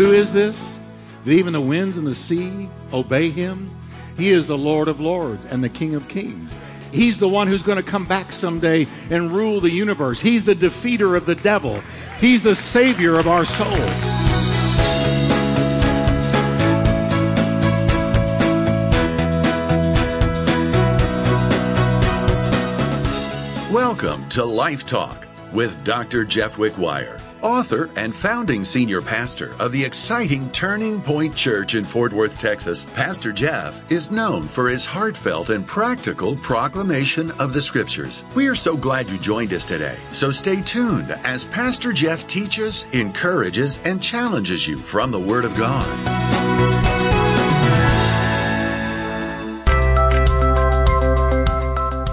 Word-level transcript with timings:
Who 0.00 0.12
is 0.12 0.32
this? 0.32 0.78
That 1.26 1.32
even 1.32 1.52
the 1.52 1.60
winds 1.60 1.98
and 1.98 2.06
the 2.06 2.14
sea 2.14 2.70
obey 2.90 3.28
him? 3.28 3.70
He 4.16 4.30
is 4.30 4.46
the 4.46 4.56
Lord 4.56 4.88
of 4.88 4.98
lords 4.98 5.44
and 5.44 5.62
the 5.62 5.68
King 5.68 5.94
of 5.94 6.08
kings. 6.08 6.56
He's 6.90 7.18
the 7.18 7.28
one 7.28 7.48
who's 7.48 7.62
going 7.62 7.76
to 7.76 7.82
come 7.82 8.06
back 8.06 8.32
someday 8.32 8.86
and 9.10 9.30
rule 9.30 9.60
the 9.60 9.70
universe. 9.70 10.18
He's 10.18 10.46
the 10.46 10.54
defeater 10.54 11.18
of 11.18 11.26
the 11.26 11.34
devil. 11.34 11.82
He's 12.18 12.42
the 12.42 12.54
savior 12.54 13.18
of 13.18 13.28
our 13.28 13.44
soul. 13.44 13.68
Welcome 23.70 24.26
to 24.30 24.46
Life 24.46 24.86
Talk 24.86 25.28
with 25.52 25.84
Dr. 25.84 26.24
Jeff 26.24 26.56
Wickwire, 26.56 27.20
author 27.42 27.90
and 27.96 28.14
founding 28.14 28.64
senior 28.64 29.02
pastor 29.02 29.54
of 29.58 29.72
the 29.72 29.84
exciting 29.84 30.50
Turning 30.50 31.00
Point 31.00 31.34
Church 31.34 31.74
in 31.74 31.84
Fort 31.84 32.12
Worth, 32.12 32.38
Texas. 32.38 32.84
Pastor 32.94 33.32
Jeff 33.32 33.90
is 33.90 34.10
known 34.10 34.46
for 34.46 34.68
his 34.68 34.84
heartfelt 34.84 35.50
and 35.50 35.66
practical 35.66 36.36
proclamation 36.36 37.30
of 37.32 37.52
the 37.52 37.62
scriptures. 37.62 38.24
We 38.34 38.46
are 38.48 38.54
so 38.54 38.76
glad 38.76 39.08
you 39.08 39.18
joined 39.18 39.52
us 39.52 39.66
today. 39.66 39.96
So 40.12 40.30
stay 40.30 40.60
tuned 40.60 41.10
as 41.24 41.46
Pastor 41.46 41.92
Jeff 41.92 42.26
teaches, 42.26 42.84
encourages, 42.92 43.78
and 43.84 44.02
challenges 44.02 44.66
you 44.66 44.78
from 44.78 45.10
the 45.10 45.20
Word 45.20 45.44
of 45.44 45.54
God. 45.56 45.86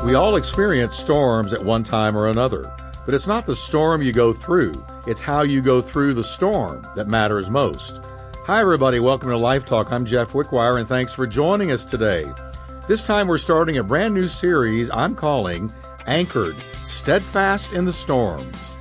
We 0.08 0.16
all 0.16 0.38
experience 0.38 0.96
storms 0.96 1.52
at 1.52 1.62
one 1.62 1.84
time 1.84 2.16
or 2.16 2.30
another, 2.30 2.72
but 3.08 3.14
it's 3.14 3.26
not 3.26 3.46
the 3.46 3.56
storm 3.56 4.02
you 4.02 4.12
go 4.12 4.34
through, 4.34 4.74
it's 5.08 5.22
how 5.22 5.42
you 5.42 5.62
go 5.62 5.82
through 5.82 6.14
the 6.14 6.22
storm 6.22 6.86
that 6.94 7.08
matters 7.08 7.50
most. 7.50 8.02
Hi, 8.44 8.59
everybody. 8.59 9.00
Welcome 9.00 9.30
to 9.30 9.38
Life 9.38 9.64
Talk. 9.64 9.94
I'm 9.94 10.04
Jeff 10.04 10.34
Wickwire, 10.34 10.78
and 10.78 10.90
thanks 10.90 11.14
for 11.14 11.26
joining 11.26 11.72
us 11.72 11.86
today. 11.86 12.30
This 12.86 13.04
time 13.04 13.30
we're 13.30 13.38
starting 13.38 13.78
a 13.78 13.84
brand 13.84 14.14
new 14.14 14.28
series 14.28 14.90
I'm 14.90 15.16
calling 15.16 15.72
Anchored 16.06 16.62
Steadfast 16.84 17.72
in 17.72 17.86
the 17.86 17.94
Storms. 17.94 18.76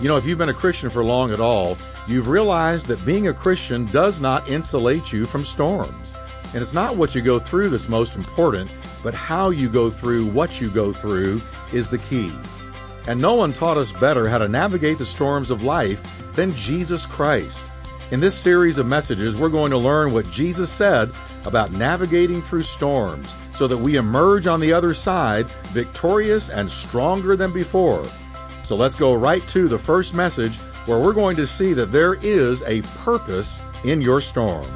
You 0.00 0.08
know, 0.08 0.16
if 0.16 0.26
you've 0.26 0.38
been 0.38 0.48
a 0.48 0.54
Christian 0.54 0.90
for 0.90 1.04
long 1.04 1.32
at 1.32 1.40
all, 1.40 1.78
you've 2.08 2.26
realized 2.26 2.88
that 2.88 3.06
being 3.06 3.28
a 3.28 3.32
Christian 3.32 3.86
does 3.86 4.20
not 4.20 4.48
insulate 4.48 5.12
you 5.12 5.24
from 5.24 5.44
storms. 5.44 6.16
And 6.52 6.62
it's 6.62 6.72
not 6.72 6.96
what 6.96 7.14
you 7.14 7.22
go 7.22 7.38
through 7.38 7.68
that's 7.68 7.88
most 7.88 8.16
important, 8.16 8.72
but 9.04 9.14
how 9.14 9.50
you 9.50 9.68
go 9.68 9.88
through 9.88 10.26
what 10.26 10.60
you 10.60 10.68
go 10.68 10.92
through 10.92 11.40
is 11.72 11.86
the 11.86 11.98
key. 11.98 12.32
And 13.08 13.22
no 13.22 13.34
one 13.36 13.54
taught 13.54 13.78
us 13.78 13.90
better 13.90 14.28
how 14.28 14.36
to 14.36 14.48
navigate 14.48 14.98
the 14.98 15.06
storms 15.06 15.50
of 15.50 15.62
life 15.62 16.02
than 16.34 16.54
Jesus 16.54 17.06
Christ. 17.06 17.64
In 18.10 18.20
this 18.20 18.34
series 18.34 18.76
of 18.76 18.86
messages, 18.86 19.34
we're 19.34 19.48
going 19.48 19.70
to 19.70 19.78
learn 19.78 20.12
what 20.12 20.28
Jesus 20.28 20.68
said 20.68 21.10
about 21.46 21.72
navigating 21.72 22.42
through 22.42 22.64
storms 22.64 23.34
so 23.54 23.66
that 23.66 23.78
we 23.78 23.96
emerge 23.96 24.46
on 24.46 24.60
the 24.60 24.74
other 24.74 24.92
side 24.92 25.50
victorious 25.68 26.50
and 26.50 26.70
stronger 26.70 27.34
than 27.34 27.50
before. 27.50 28.04
So 28.62 28.76
let's 28.76 28.94
go 28.94 29.14
right 29.14 29.46
to 29.48 29.68
the 29.68 29.78
first 29.78 30.12
message 30.12 30.58
where 30.84 31.00
we're 31.00 31.14
going 31.14 31.38
to 31.38 31.46
see 31.46 31.72
that 31.72 31.92
there 31.92 32.14
is 32.20 32.62
a 32.64 32.82
purpose 32.82 33.62
in 33.84 34.02
your 34.02 34.20
storm. 34.20 34.66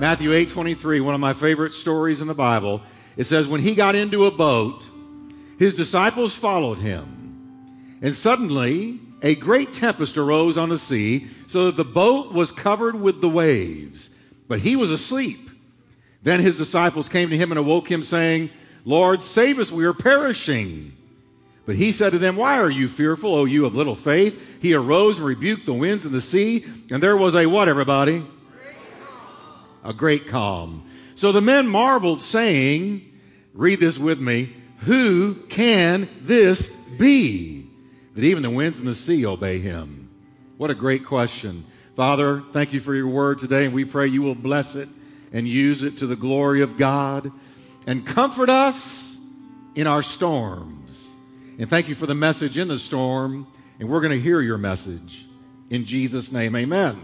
Matthew 0.00 0.32
8 0.32 0.48
23, 0.48 1.00
one 1.00 1.14
of 1.14 1.20
my 1.20 1.34
favorite 1.34 1.74
stories 1.74 2.22
in 2.22 2.26
the 2.26 2.32
Bible. 2.32 2.80
It 3.18 3.26
says, 3.26 3.46
When 3.46 3.60
he 3.60 3.74
got 3.74 3.94
into 3.94 4.24
a 4.24 4.30
boat, 4.30 4.82
his 5.58 5.74
disciples 5.74 6.34
followed 6.34 6.78
him. 6.78 7.98
And 8.00 8.14
suddenly, 8.14 8.98
a 9.20 9.34
great 9.34 9.74
tempest 9.74 10.16
arose 10.16 10.56
on 10.56 10.70
the 10.70 10.78
sea, 10.78 11.26
so 11.48 11.66
that 11.66 11.76
the 11.76 11.84
boat 11.84 12.32
was 12.32 12.50
covered 12.50 12.94
with 12.94 13.20
the 13.20 13.28
waves. 13.28 14.08
But 14.48 14.60
he 14.60 14.74
was 14.74 14.90
asleep. 14.90 15.50
Then 16.22 16.40
his 16.40 16.56
disciples 16.56 17.10
came 17.10 17.28
to 17.28 17.36
him 17.36 17.52
and 17.52 17.58
awoke 17.58 17.90
him, 17.90 18.02
saying, 18.02 18.48
Lord, 18.86 19.22
save 19.22 19.58
us, 19.58 19.70
we 19.70 19.84
are 19.84 19.92
perishing. 19.92 20.96
But 21.66 21.76
he 21.76 21.92
said 21.92 22.12
to 22.12 22.18
them, 22.18 22.36
Why 22.36 22.58
are 22.58 22.70
you 22.70 22.88
fearful, 22.88 23.34
O 23.34 23.44
you 23.44 23.66
of 23.66 23.74
little 23.74 23.96
faith? 23.96 24.62
He 24.62 24.72
arose 24.72 25.18
and 25.18 25.26
rebuked 25.26 25.66
the 25.66 25.74
winds 25.74 26.06
and 26.06 26.14
the 26.14 26.22
sea, 26.22 26.64
and 26.90 27.02
there 27.02 27.18
was 27.18 27.34
a 27.34 27.44
what, 27.44 27.68
everybody? 27.68 28.24
A 29.84 29.92
great 29.92 30.26
calm. 30.26 30.84
So 31.14 31.32
the 31.32 31.40
men 31.40 31.66
marveled, 31.66 32.20
saying, 32.20 33.06
Read 33.52 33.80
this 33.80 33.98
with 33.98 34.20
me, 34.20 34.54
Who 34.80 35.34
can 35.34 36.08
this 36.22 36.68
be? 36.98 37.66
That 38.14 38.24
even 38.24 38.42
the 38.42 38.50
winds 38.50 38.78
and 38.78 38.88
the 38.88 38.94
sea 38.94 39.26
obey 39.26 39.58
him. 39.58 40.10
What 40.56 40.70
a 40.70 40.74
great 40.74 41.04
question. 41.04 41.64
Father, 41.96 42.42
thank 42.52 42.72
you 42.72 42.80
for 42.80 42.94
your 42.94 43.08
word 43.08 43.38
today, 43.38 43.64
and 43.64 43.74
we 43.74 43.84
pray 43.84 44.06
you 44.06 44.22
will 44.22 44.34
bless 44.34 44.74
it 44.74 44.88
and 45.32 45.46
use 45.46 45.82
it 45.82 45.98
to 45.98 46.06
the 46.06 46.16
glory 46.16 46.62
of 46.62 46.76
God 46.76 47.30
and 47.86 48.06
comfort 48.06 48.48
us 48.48 49.18
in 49.74 49.86
our 49.86 50.02
storms. 50.02 51.14
And 51.58 51.68
thank 51.68 51.88
you 51.88 51.94
for 51.94 52.06
the 52.06 52.14
message 52.14 52.58
in 52.58 52.68
the 52.68 52.78
storm, 52.78 53.46
and 53.78 53.88
we're 53.88 54.00
going 54.00 54.12
to 54.12 54.20
hear 54.20 54.40
your 54.40 54.58
message. 54.58 55.26
In 55.68 55.84
Jesus' 55.84 56.32
name, 56.32 56.56
amen. 56.56 57.00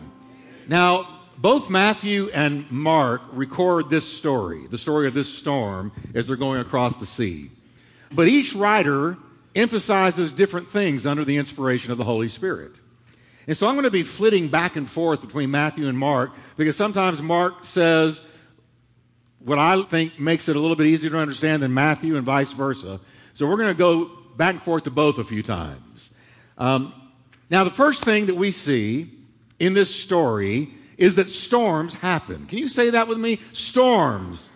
Now, 0.68 1.15
both 1.38 1.68
Matthew 1.68 2.30
and 2.32 2.70
Mark 2.70 3.22
record 3.32 3.90
this 3.90 4.10
story, 4.10 4.66
the 4.68 4.78
story 4.78 5.06
of 5.06 5.14
this 5.14 5.32
storm, 5.32 5.92
as 6.14 6.26
they're 6.26 6.36
going 6.36 6.60
across 6.60 6.96
the 6.96 7.06
sea. 7.06 7.50
But 8.10 8.28
each 8.28 8.54
writer 8.54 9.16
emphasizes 9.54 10.32
different 10.32 10.68
things 10.68 11.06
under 11.06 11.24
the 11.24 11.36
inspiration 11.36 11.92
of 11.92 11.98
the 11.98 12.04
Holy 12.04 12.28
Spirit. 12.28 12.80
And 13.46 13.56
so 13.56 13.68
I'm 13.68 13.74
going 13.74 13.84
to 13.84 13.90
be 13.90 14.02
flitting 14.02 14.48
back 14.48 14.76
and 14.76 14.88
forth 14.88 15.20
between 15.20 15.50
Matthew 15.50 15.88
and 15.88 15.96
Mark 15.96 16.32
because 16.56 16.76
sometimes 16.76 17.22
Mark 17.22 17.64
says 17.64 18.20
what 19.40 19.58
I 19.58 19.80
think 19.82 20.18
makes 20.18 20.48
it 20.48 20.56
a 20.56 20.58
little 20.58 20.76
bit 20.76 20.88
easier 20.88 21.10
to 21.10 21.18
understand 21.18 21.62
than 21.62 21.72
Matthew 21.72 22.16
and 22.16 22.26
vice 22.26 22.52
versa. 22.52 22.98
So 23.34 23.46
we're 23.46 23.56
going 23.56 23.72
to 23.72 23.78
go 23.78 24.10
back 24.36 24.54
and 24.54 24.62
forth 24.62 24.84
to 24.84 24.90
both 24.90 25.18
a 25.18 25.24
few 25.24 25.42
times. 25.42 26.12
Um, 26.58 26.92
now, 27.48 27.62
the 27.62 27.70
first 27.70 28.04
thing 28.04 28.26
that 28.26 28.34
we 28.34 28.50
see 28.50 29.08
in 29.60 29.72
this 29.72 29.94
story 29.94 30.68
is 30.96 31.14
that 31.16 31.28
storms 31.28 31.94
happen. 31.94 32.46
Can 32.46 32.58
you 32.58 32.68
say 32.68 32.90
that 32.90 33.08
with 33.08 33.18
me? 33.18 33.40
Storms. 33.52 34.50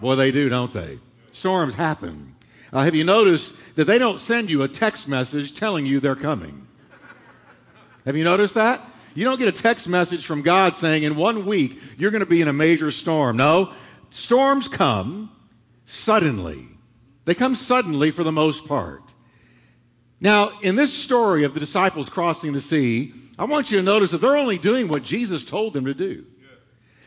Boy, 0.00 0.14
they 0.14 0.30
do, 0.30 0.48
don't 0.48 0.72
they? 0.72 0.98
Storms 1.32 1.74
happen. 1.74 2.34
Uh, 2.72 2.84
have 2.84 2.94
you 2.94 3.04
noticed 3.04 3.54
that 3.76 3.84
they 3.84 3.98
don't 3.98 4.18
send 4.18 4.50
you 4.50 4.62
a 4.62 4.68
text 4.68 5.08
message 5.08 5.54
telling 5.54 5.86
you 5.86 6.00
they're 6.00 6.14
coming? 6.14 6.66
Have 8.04 8.16
you 8.16 8.24
noticed 8.24 8.54
that? 8.54 8.80
You 9.14 9.24
don't 9.24 9.38
get 9.38 9.48
a 9.48 9.52
text 9.52 9.88
message 9.88 10.24
from 10.24 10.42
God 10.42 10.74
saying 10.74 11.02
in 11.02 11.16
one 11.16 11.44
week 11.44 11.78
you're 11.96 12.10
going 12.10 12.20
to 12.20 12.26
be 12.26 12.40
in 12.40 12.48
a 12.48 12.52
major 12.52 12.90
storm. 12.90 13.36
No, 13.36 13.72
storms 14.10 14.68
come 14.68 15.30
suddenly. 15.86 16.66
They 17.24 17.34
come 17.34 17.54
suddenly 17.54 18.10
for 18.10 18.22
the 18.22 18.32
most 18.32 18.66
part. 18.66 19.02
Now, 20.20 20.58
in 20.62 20.76
this 20.76 20.92
story 20.92 21.44
of 21.44 21.54
the 21.54 21.60
disciples 21.60 22.08
crossing 22.08 22.52
the 22.52 22.60
sea, 22.60 23.12
I 23.38 23.44
want 23.44 23.70
you 23.70 23.78
to 23.78 23.84
notice 23.84 24.10
that 24.10 24.20
they're 24.20 24.36
only 24.36 24.58
doing 24.58 24.88
what 24.88 25.02
Jesus 25.02 25.44
told 25.44 25.72
them 25.72 25.84
to 25.84 25.94
do. 25.94 26.24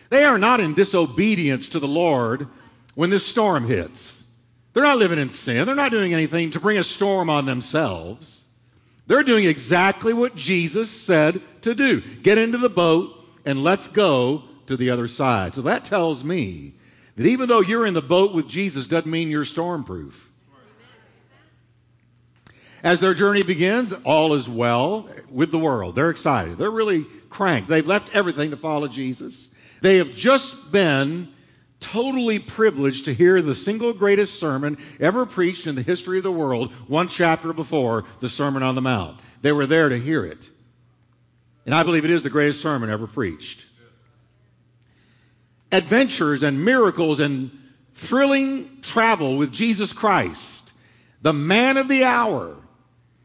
They 0.10 0.24
are 0.24 0.38
not 0.38 0.60
in 0.60 0.74
disobedience 0.74 1.70
to 1.70 1.80
the 1.80 1.88
Lord 1.88 2.48
when 2.96 3.10
this 3.10 3.26
storm 3.26 3.66
hits. 3.66 4.30
They're 4.74 4.84
not 4.84 4.98
living 4.98 5.20
in 5.20 5.30
sin. 5.30 5.66
They're 5.66 5.76
not 5.76 5.92
doing 5.92 6.14
anything 6.14 6.52
to 6.52 6.60
bring 6.60 6.78
a 6.78 6.84
storm 6.84 7.30
on 7.30 7.46
themselves. 7.46 8.44
They're 9.08 9.24
doing 9.24 9.46
exactly 9.46 10.14
what 10.14 10.36
Jesus 10.36 10.90
said 10.90 11.42
to 11.64 11.76
do. 11.76 12.02
Get 12.24 12.38
into 12.38 12.58
the 12.58 12.70
boat 12.70 13.14
and 13.46 13.64
let's 13.64 13.88
go 13.90 14.44
to 14.68 14.78
the 14.78 14.90
other 14.90 15.08
side. 15.08 15.54
So 15.54 15.62
that 15.64 15.84
tells 15.84 16.24
me 16.24 16.76
that 17.16 17.26
even 17.26 17.50
though 17.50 17.60
you're 17.60 17.86
in 17.86 17.94
the 17.94 18.02
boat 18.02 18.34
with 18.34 18.48
Jesus 18.48 18.88
doesn't 18.88 19.10
mean 19.10 19.30
you're 19.30 19.44
stormproof. 19.44 20.28
As 22.84 23.00
their 23.00 23.14
journey 23.14 23.44
begins, 23.44 23.94
all 24.04 24.34
is 24.34 24.50
well 24.50 25.08
with 25.30 25.52
the 25.52 25.60
world. 25.60 25.96
They're 25.96 26.10
excited. 26.10 26.58
They're 26.58 26.72
really 26.72 27.06
cranked. 27.30 27.70
They've 27.70 27.86
left 27.86 28.16
everything 28.16 28.50
to 28.52 28.58
follow 28.58 28.88
Jesus. 28.88 29.50
They 29.82 29.98
have 29.98 30.16
just 30.16 30.72
been 30.72 31.30
totally 31.80 32.40
privileged 32.40 33.06
to 33.06 33.14
hear 33.14 33.42
the 33.42 33.56
single 33.56 33.94
greatest 33.94 34.40
sermon 34.40 34.78
ever 35.00 35.26
preached 35.26 35.68
in 35.68 35.76
the 35.76 35.82
history 35.82 36.18
of 36.18 36.24
the 36.24 36.32
world, 36.32 36.72
one 36.88 37.08
chapter 37.08 37.54
before 37.54 38.06
the 38.20 38.30
Sermon 38.30 38.64
on 38.64 38.76
the 38.76 38.82
Mount. 38.82 39.20
They 39.42 39.52
were 39.52 39.66
there 39.66 39.90
to 39.90 39.98
hear 39.98 40.24
it. 40.24 40.50
And 41.66 41.76
I 41.76 41.84
believe 41.84 42.06
it 42.06 42.12
is 42.12 42.24
the 42.24 42.30
greatest 42.30 42.62
sermon 42.62 42.90
ever 42.90 43.08
preached. 43.08 43.66
Adventures 45.72 46.44
and 46.44 46.64
miracles 46.64 47.20
and 47.20 47.52
thrilling 47.94 48.82
travel 48.82 49.38
with 49.38 49.52
Jesus 49.52 49.94
Christ, 49.94 50.74
the 51.22 51.34
man 51.34 51.78
of 51.78 51.88
the 51.88 52.04
hour, 52.04 52.58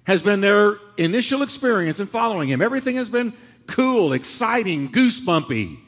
has 0.06 0.22
been 0.22 0.40
their 0.40 0.76
initial 0.96 1.42
experience 1.42 2.00
in 2.00 2.06
following 2.06 2.48
him. 2.48 2.62
Everything 2.62 2.96
has 2.96 3.10
been 3.10 3.32
cool, 3.66 4.12
exciting, 4.12 4.88
goosebumpy. 4.88 5.78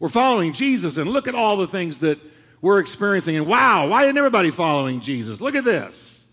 We're 0.00 0.08
following 0.08 0.52
Jesus, 0.52 0.96
and 0.96 1.10
look 1.10 1.28
at 1.28 1.34
all 1.34 1.56
the 1.56 1.66
things 1.66 1.98
that 1.98 2.18
we're 2.60 2.80
experiencing. 2.80 3.36
And 3.36 3.46
wow, 3.46 3.88
why 3.88 4.04
isn't 4.04 4.16
everybody 4.16 4.50
following 4.50 5.00
Jesus? 5.00 5.40
Look 5.40 5.54
at 5.54 5.64
this. 5.64 6.24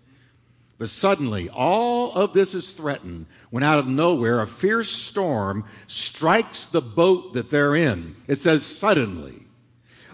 But 0.77 0.89
suddenly, 0.89 1.49
all 1.49 2.13
of 2.13 2.33
this 2.33 2.53
is 2.53 2.71
threatened 2.71 3.27
when 3.51 3.63
out 3.63 3.79
of 3.79 3.87
nowhere 3.87 4.41
a 4.41 4.47
fierce 4.47 4.91
storm 4.91 5.65
strikes 5.87 6.65
the 6.65 6.81
boat 6.81 7.33
that 7.33 7.49
they're 7.49 7.75
in. 7.75 8.15
It 8.27 8.37
says, 8.37 8.65
suddenly. 8.65 9.45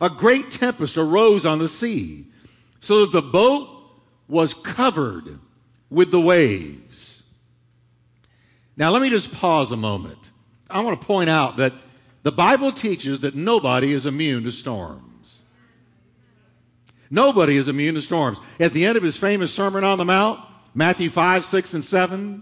A 0.02 0.10
great 0.10 0.52
tempest 0.52 0.98
arose 0.98 1.46
on 1.46 1.60
the 1.60 1.68
sea, 1.68 2.26
so 2.80 3.06
that 3.06 3.12
the 3.12 3.22
boat 3.22 3.68
was 4.28 4.54
covered 4.54 5.40
with 5.90 6.12
the 6.12 6.22
waves. 6.22 7.19
Now, 8.80 8.92
let 8.92 9.02
me 9.02 9.10
just 9.10 9.34
pause 9.34 9.74
a 9.74 9.78
moment. 9.78 10.32
I 10.70 10.80
want 10.80 11.00
to 11.00 11.06
point 11.06 11.30
out 11.30 11.58
that 11.58 11.74
the 12.24 12.32
Bible 12.32 12.72
teaches 12.72 13.20
that 13.20 13.36
nobody 13.36 13.92
is 13.92 14.06
immune 14.06 14.46
to 14.46 14.54
storms. 14.54 15.44
Nobody 17.12 17.58
is 17.58 17.68
immune 17.68 17.96
to 17.96 18.02
storms. 18.02 18.40
At 18.58 18.72
the 18.72 18.86
end 18.86 18.96
of 18.96 19.04
his 19.04 19.18
famous 19.18 19.54
Sermon 19.54 19.84
on 19.84 19.98
the 19.98 20.06
Mount, 20.06 20.40
Matthew 20.74 21.10
5, 21.10 21.44
6, 21.44 21.74
and 21.74 21.84
7, 21.84 22.42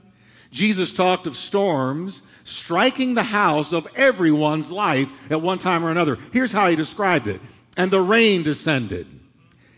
Jesus 0.51 0.93
talked 0.93 1.25
of 1.25 1.35
storms 1.35 2.21
striking 2.43 3.15
the 3.15 3.23
house 3.23 3.73
of 3.73 3.87
everyone's 3.95 4.69
life 4.69 5.11
at 5.31 5.41
one 5.41 5.57
time 5.57 5.83
or 5.83 5.89
another. 5.89 6.19
Here's 6.31 6.51
how 6.51 6.69
he 6.69 6.75
described 6.75 7.27
it. 7.27 7.41
And 7.75 7.89
the 7.89 8.01
rain 8.01 8.43
descended, 8.43 9.07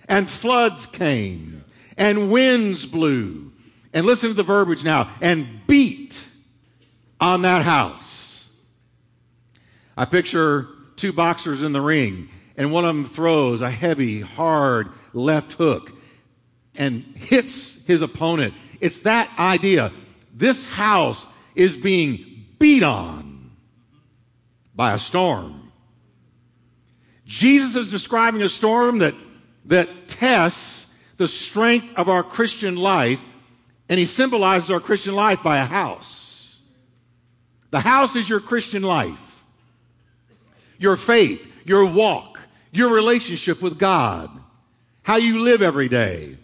and 0.09 0.29
floods 0.29 0.88
came, 0.88 1.63
and 1.97 2.31
winds 2.31 2.85
blew. 2.85 3.51
And 3.94 4.05
listen 4.05 4.29
to 4.29 4.35
the 4.35 4.44
verbiage 4.44 4.83
now, 4.83 5.09
and 5.21 5.65
beat 5.65 6.25
on 7.19 7.42
that 7.44 7.63
house. 7.63 8.51
I 9.98 10.06
picture 10.06 10.68
two 10.95 11.13
boxers 11.13 11.62
in 11.62 11.74
the 11.74 11.81
ring, 11.81 12.30
and 12.57 12.71
one 12.71 12.86
of 12.86 12.95
them 12.95 13.06
throws 13.06 13.62
a 13.62 13.69
heavy, 13.69 14.21
hard 14.21 14.89
left 15.13 15.54
hook 15.54 15.92
and 16.75 17.04
hits 17.16 17.86
his 17.86 18.01
opponent. 18.01 18.54
It's 18.80 19.01
that 19.01 19.30
idea. 19.38 19.92
This 20.33 20.66
house 20.66 21.27
is 21.54 21.75
being 21.75 22.45
beat 22.57 22.83
on 22.83 23.51
by 24.74 24.94
a 24.94 25.00
storm. 25.00 25.72
Jesus 27.25 27.75
is 27.75 27.92
describing 27.92 28.42
a 28.42 28.50
storm 28.50 29.00
that, 29.00 29.13
that 29.65 29.89
tests 30.07 30.92
the 31.18 31.27
strength 31.27 31.94
of 31.98 32.07
our 32.07 32.24
Christian 32.24 32.75
life, 32.75 33.22
and 33.89 34.00
he 34.00 34.06
symbolizes 34.06 34.72
our 34.72 34.80
Christian 34.80 35.13
life 35.13 35.44
by 35.44 35.57
a 35.57 35.65
house. 35.65 36.28
The 37.71 37.80
house 37.80 38.16
is 38.16 38.30
your 38.30 38.39
Christian 38.39 38.83
life, 38.83 39.44
your 40.77 40.98
faith, 40.98 41.45
your 41.66 41.86
walk, 41.86 42.39
your 42.71 42.94
relationship 42.94 43.62
with 43.62 43.77
God, 43.77 44.30
how 45.04 45.18
you 45.18 45.39
live 45.39 45.62
every 45.62 45.88
day, 45.88 46.38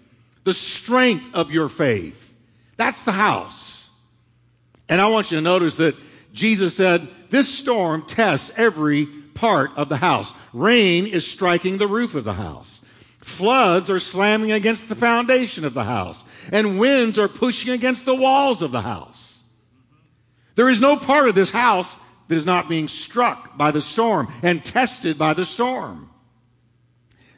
the 0.44 0.54
strength 0.54 1.34
of 1.34 1.52
your 1.52 1.70
faith. 1.70 2.34
That's 2.78 3.04
the 3.04 3.12
house. 3.12 3.98
And 4.88 5.02
I 5.02 5.08
want 5.08 5.32
you 5.32 5.38
to 5.38 5.42
notice 5.42 5.76
that 5.76 5.96
Jesus 6.34 6.76
said, 6.76 7.08
this 7.30 7.52
storm 7.52 8.04
tests 8.06 8.52
every 8.56 9.08
part 9.34 9.72
of 9.76 9.90
the 9.90 9.98
house. 9.98 10.34
Rain 10.54 11.08
is 11.08 11.26
striking 11.26 11.78
the 11.78 11.88
roof 11.88 12.14
of 12.14 12.24
the 12.24 12.34
house. 12.34 12.82
Floods 13.20 13.90
are 13.90 14.00
slamming 14.00 14.52
against 14.52 14.88
the 14.88 14.96
foundation 14.96 15.66
of 15.66 15.74
the 15.74 15.86
house. 15.86 16.24
And 16.52 16.80
winds 16.80 17.18
are 17.18 17.28
pushing 17.28 17.74
against 17.74 18.06
the 18.06 18.16
walls 18.16 18.62
of 18.62 18.72
the 18.72 18.82
house. 18.82 19.25
There 20.56 20.70
is 20.70 20.82
no 20.82 20.98
part 20.98 21.28
of 21.28 21.36
this 21.36 21.52
house 21.52 21.98
that 22.28 22.36
is 22.36 22.46
not 22.46 22.70
being 22.70 22.88
struck 22.88 23.58
by 23.58 23.72
the 23.72 23.82
storm 23.82 24.28
and 24.42 24.64
tested 24.64 25.18
by 25.18 25.34
the 25.34 25.46
storm. 25.46 26.10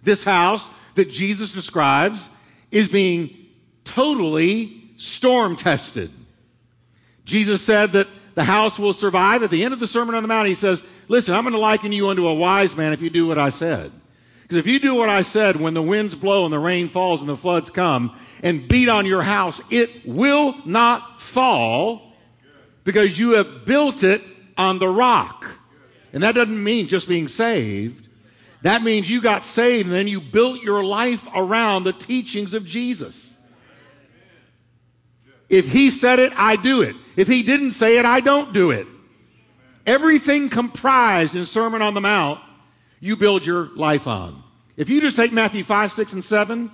This 0.04 0.24
house 0.24 0.69
that 0.96 1.10
Jesus 1.10 1.52
describes 1.54 2.30
is 2.72 2.90
being 2.90 3.36
totally 3.84 4.81
storm 4.98 5.56
tested. 5.56 6.12
Jesus 7.25 7.62
said 7.62 7.92
that 7.92 8.08
the 8.36 8.44
house 8.44 8.80
will 8.80 8.94
survive. 8.94 9.44
At 9.44 9.50
the 9.50 9.64
end 9.64 9.74
of 9.74 9.80
the 9.80 9.88
Sermon 9.88 10.16
on 10.16 10.24
the 10.24 10.28
Mount, 10.28 10.48
he 10.48 10.56
says, 10.56 10.86
Listen, 11.08 11.34
I'm 11.34 11.44
going 11.44 11.54
to 11.54 11.60
liken 11.60 11.92
you 11.92 12.10
unto 12.10 12.28
a 12.28 12.34
wise 12.34 12.75
man 12.75 12.94
if 12.94 13.02
you 13.02 13.10
do 13.10 13.28
what 13.28 13.38
I 13.38 13.50
said. 13.50 13.92
Because 14.44 14.58
if 14.58 14.68
you 14.68 14.80
do 14.80 14.96
what 14.96 15.10
I 15.10 15.24
said, 15.24 15.58
when 15.58 15.74
the 15.74 15.81
winds 15.81 16.16
blow 16.16 16.46
and 16.46 16.54
the 16.54 16.60
rain 16.60 16.88
falls 16.88 17.22
and 17.22 17.30
the 17.30 17.36
floods 17.36 17.69
come 17.69 18.16
and 18.44 18.68
beat 18.68 18.88
on 18.88 19.06
your 19.06 19.24
house, 19.24 19.62
it 19.69 20.06
will 20.06 20.56
not 20.66 21.19
fall 21.19 22.06
because 22.88 23.19
you 23.19 23.31
have 23.31 23.66
built 23.66 24.01
it 24.01 24.22
on 24.57 24.80
the 24.80 24.88
rock. 24.88 25.45
And 26.13 26.24
that 26.24 26.36
doesn't 26.36 26.63
mean 26.63 26.88
just 26.88 27.06
being 27.06 27.28
saved. 27.28 28.07
That 28.62 28.81
means 28.81 29.10
you 29.10 29.19
got 29.19 29.44
saved 29.44 29.88
and 29.89 29.94
then 29.94 30.07
you 30.07 30.22
built 30.22 30.62
your 30.62 30.86
life 30.86 31.28
around 31.36 31.84
the 31.84 31.92
teachings 31.92 32.54
of 32.54 32.66
Jesus. 32.66 33.30
If 35.50 35.69
he 35.69 35.89
said 35.89 36.19
it, 36.19 36.31
I 36.38 36.56
do 36.56 36.81
it. 36.81 36.95
If 37.18 37.28
he 37.28 37.44
didn't 37.44 37.72
say 37.72 38.00
it, 38.00 38.06
I 38.06 38.22
don't 38.22 38.54
do 38.54 38.72
it. 38.72 38.88
Everything 39.86 40.48
comprised 40.48 41.36
in 41.36 41.44
Sermon 41.44 41.81
on 41.81 41.94
the 41.94 42.00
Mount, 42.00 42.40
you 43.01 43.18
build 43.18 43.45
your 43.45 43.66
life 43.75 44.07
on. 44.07 44.42
If 44.78 44.90
you 44.90 45.01
just 45.01 45.18
take 45.18 45.33
Matthew 45.33 45.66
5, 45.66 45.92
6, 45.92 46.13
and 46.13 46.24
7 46.24 46.72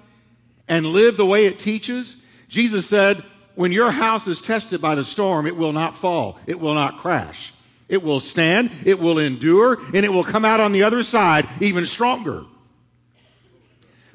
and 0.67 0.85
live 0.85 1.17
the 1.17 1.25
way 1.25 1.47
it 1.47 1.59
teaches, 1.59 2.23
Jesus 2.49 2.85
said, 2.85 3.23
when 3.55 3.71
your 3.71 3.91
house 3.91 4.27
is 4.27 4.41
tested 4.41 4.81
by 4.81 4.95
the 4.95 5.03
storm, 5.03 5.45
it 5.45 5.55
will 5.55 5.73
not 5.73 5.95
fall. 5.95 6.39
It 6.47 6.59
will 6.59 6.73
not 6.73 6.97
crash. 6.97 7.53
It 7.89 8.01
will 8.01 8.19
stand, 8.19 8.71
it 8.85 8.99
will 8.99 9.19
endure, 9.19 9.77
and 9.93 10.05
it 10.05 10.11
will 10.11 10.23
come 10.23 10.45
out 10.45 10.59
on 10.59 10.71
the 10.71 10.83
other 10.83 11.03
side 11.03 11.47
even 11.59 11.85
stronger. 11.85 12.43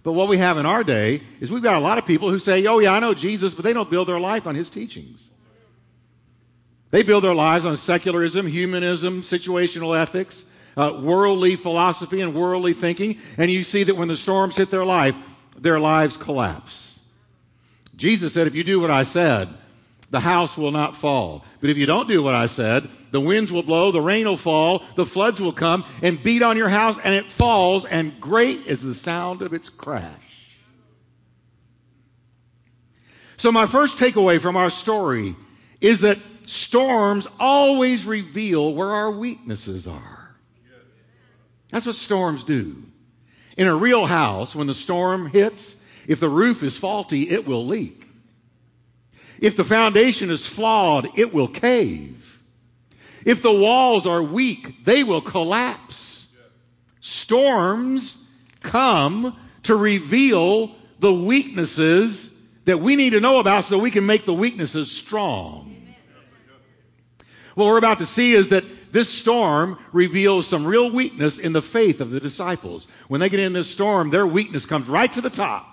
But 0.02 0.12
what 0.12 0.28
we 0.28 0.38
have 0.38 0.56
in 0.56 0.66
our 0.66 0.82
day 0.82 1.20
is 1.38 1.52
we've 1.52 1.62
got 1.62 1.76
a 1.76 1.84
lot 1.84 1.98
of 1.98 2.06
people 2.06 2.30
who 2.30 2.38
say, 2.38 2.66
oh, 2.66 2.78
yeah, 2.78 2.94
I 2.94 2.98
know 2.98 3.14
Jesus, 3.14 3.54
but 3.54 3.64
they 3.64 3.72
don't 3.72 3.90
build 3.90 4.08
their 4.08 4.18
life 4.18 4.46
on 4.46 4.54
his 4.54 4.70
teachings. 4.70 5.28
They 6.90 7.02
build 7.02 7.24
their 7.24 7.34
lives 7.34 7.66
on 7.66 7.76
secularism, 7.76 8.46
humanism, 8.46 9.20
situational 9.20 10.00
ethics, 10.00 10.44
uh, 10.76 10.98
worldly 11.02 11.56
philosophy, 11.56 12.22
and 12.22 12.34
worldly 12.34 12.72
thinking. 12.72 13.18
And 13.36 13.50
you 13.50 13.62
see 13.64 13.84
that 13.84 13.96
when 13.96 14.08
the 14.08 14.16
storms 14.16 14.56
hit 14.56 14.70
their 14.70 14.86
life, 14.86 15.16
their 15.58 15.78
lives 15.78 16.16
collapse. 16.16 16.87
Jesus 17.98 18.32
said, 18.32 18.46
if 18.46 18.54
you 18.54 18.62
do 18.62 18.78
what 18.80 18.92
I 18.92 19.02
said, 19.02 19.48
the 20.10 20.20
house 20.20 20.56
will 20.56 20.70
not 20.70 20.96
fall. 20.96 21.44
But 21.60 21.68
if 21.68 21.76
you 21.76 21.84
don't 21.84 22.08
do 22.08 22.22
what 22.22 22.34
I 22.34 22.46
said, 22.46 22.88
the 23.10 23.20
winds 23.20 23.52
will 23.52 23.64
blow, 23.64 23.90
the 23.90 24.00
rain 24.00 24.24
will 24.24 24.36
fall, 24.36 24.82
the 24.94 25.04
floods 25.04 25.40
will 25.40 25.52
come 25.52 25.84
and 26.00 26.22
beat 26.22 26.42
on 26.42 26.56
your 26.56 26.68
house, 26.68 26.96
and 27.02 27.14
it 27.14 27.24
falls, 27.24 27.84
and 27.84 28.18
great 28.20 28.66
is 28.66 28.82
the 28.82 28.94
sound 28.94 29.42
of 29.42 29.52
its 29.52 29.68
crash. 29.68 30.14
So, 33.36 33.52
my 33.52 33.66
first 33.66 33.98
takeaway 33.98 34.40
from 34.40 34.56
our 34.56 34.70
story 34.70 35.36
is 35.80 36.00
that 36.00 36.18
storms 36.42 37.26
always 37.38 38.04
reveal 38.04 38.74
where 38.74 38.90
our 38.90 39.10
weaknesses 39.10 39.86
are. 39.86 40.36
That's 41.70 41.86
what 41.86 41.96
storms 41.96 42.44
do. 42.44 42.82
In 43.56 43.66
a 43.66 43.74
real 43.74 44.06
house, 44.06 44.56
when 44.56 44.66
the 44.66 44.74
storm 44.74 45.26
hits, 45.30 45.76
if 46.06 46.20
the 46.20 46.28
roof 46.28 46.62
is 46.62 46.78
faulty, 46.78 47.28
it 47.28 47.46
will 47.46 47.66
leak. 47.66 47.97
If 49.40 49.56
the 49.56 49.64
foundation 49.64 50.30
is 50.30 50.46
flawed, 50.46 51.08
it 51.16 51.32
will 51.32 51.48
cave. 51.48 52.42
If 53.24 53.42
the 53.42 53.52
walls 53.52 54.06
are 54.06 54.22
weak, 54.22 54.84
they 54.84 55.04
will 55.04 55.20
collapse. 55.20 56.34
Storms 57.00 58.28
come 58.60 59.36
to 59.64 59.76
reveal 59.76 60.74
the 60.98 61.12
weaknesses 61.12 62.34
that 62.64 62.78
we 62.78 62.96
need 62.96 63.10
to 63.10 63.20
know 63.20 63.38
about 63.38 63.64
so 63.64 63.78
we 63.78 63.90
can 63.90 64.06
make 64.06 64.24
the 64.24 64.34
weaknesses 64.34 64.90
strong. 64.90 65.74
What 67.54 67.66
we're 67.66 67.78
about 67.78 67.98
to 67.98 68.06
see 68.06 68.32
is 68.32 68.48
that 68.48 68.64
this 68.92 69.08
storm 69.08 69.78
reveals 69.92 70.46
some 70.46 70.64
real 70.64 70.90
weakness 70.90 71.38
in 71.38 71.52
the 71.52 71.62
faith 71.62 72.00
of 72.00 72.10
the 72.10 72.20
disciples. 72.20 72.88
When 73.08 73.20
they 73.20 73.28
get 73.28 73.40
in 73.40 73.52
this 73.52 73.70
storm, 73.70 74.10
their 74.10 74.26
weakness 74.26 74.64
comes 74.64 74.88
right 74.88 75.12
to 75.12 75.20
the 75.20 75.30
top 75.30 75.67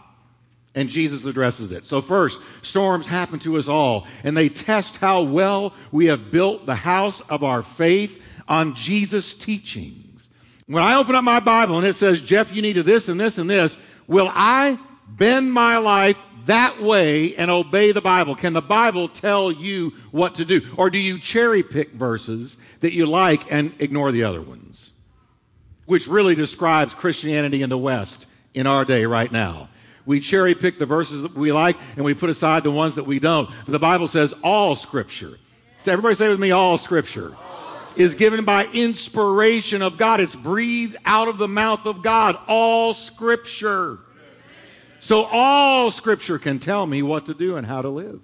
and 0.75 0.89
Jesus 0.89 1.25
addresses 1.25 1.71
it. 1.71 1.85
So 1.85 2.01
first, 2.01 2.41
storms 2.61 3.07
happen 3.07 3.39
to 3.39 3.57
us 3.57 3.67
all, 3.67 4.05
and 4.23 4.35
they 4.35 4.49
test 4.49 4.97
how 4.97 5.23
well 5.23 5.73
we 5.91 6.07
have 6.07 6.29
built 6.29 6.65
the 6.65 6.75
house 6.75 7.21
of 7.21 7.43
our 7.43 7.63
faith 7.63 8.21
on 8.47 8.75
Jesus' 8.75 9.33
teachings. 9.33 10.29
When 10.67 10.83
I 10.83 10.95
open 10.95 11.15
up 11.15 11.23
my 11.23 11.39
Bible 11.39 11.77
and 11.77 11.87
it 11.87 11.95
says, 11.95 12.21
Jeff, 12.21 12.53
you 12.53 12.61
need 12.61 12.73
to 12.73 12.83
this 12.83 13.07
and 13.07 13.19
this 13.19 13.37
and 13.37 13.49
this, 13.49 13.77
will 14.07 14.29
I 14.31 14.77
bend 15.07 15.51
my 15.51 15.77
life 15.77 16.21
that 16.45 16.79
way 16.81 17.35
and 17.35 17.49
obey 17.49 17.91
the 17.91 18.01
Bible? 18.01 18.35
Can 18.35 18.53
the 18.53 18.61
Bible 18.61 19.07
tell 19.07 19.51
you 19.51 19.93
what 20.11 20.35
to 20.35 20.45
do? 20.45 20.61
Or 20.77 20.89
do 20.89 20.99
you 20.99 21.19
cherry 21.19 21.63
pick 21.63 21.91
verses 21.91 22.57
that 22.81 22.93
you 22.93 23.05
like 23.05 23.51
and 23.51 23.73
ignore 23.79 24.11
the 24.11 24.23
other 24.23 24.41
ones? 24.41 24.91
Which 25.85 26.07
really 26.07 26.35
describes 26.35 26.93
Christianity 26.93 27.61
in 27.61 27.69
the 27.69 27.77
West 27.77 28.25
in 28.53 28.67
our 28.67 28.85
day 28.85 29.05
right 29.05 29.31
now. 29.31 29.69
We 30.05 30.19
cherry 30.19 30.55
pick 30.55 30.77
the 30.77 30.85
verses 30.85 31.23
that 31.23 31.33
we 31.33 31.51
like 31.51 31.77
and 31.95 32.05
we 32.05 32.13
put 32.13 32.29
aside 32.29 32.63
the 32.63 32.71
ones 32.71 32.95
that 32.95 33.05
we 33.05 33.19
don't. 33.19 33.49
But 33.65 33.71
the 33.71 33.79
Bible 33.79 34.07
says 34.07 34.33
all 34.43 34.75
scripture. 34.75 35.37
So 35.79 35.91
everybody 35.91 36.15
say 36.15 36.29
with 36.29 36.39
me, 36.39 36.51
all 36.51 36.77
scripture 36.77 37.35
is 37.95 38.15
given 38.15 38.45
by 38.45 38.65
inspiration 38.73 39.81
of 39.81 39.97
God. 39.97 40.19
It's 40.19 40.35
breathed 40.35 40.97
out 41.05 41.27
of 41.27 41.37
the 41.37 41.47
mouth 41.47 41.85
of 41.85 42.03
God. 42.03 42.37
All 42.47 42.93
scripture. 42.93 43.99
So 44.99 45.27
all 45.31 45.91
scripture 45.91 46.39
can 46.39 46.59
tell 46.59 46.85
me 46.85 47.01
what 47.01 47.27
to 47.27 47.33
do 47.33 47.57
and 47.57 47.65
how 47.65 47.81
to 47.81 47.89
live. 47.89 48.21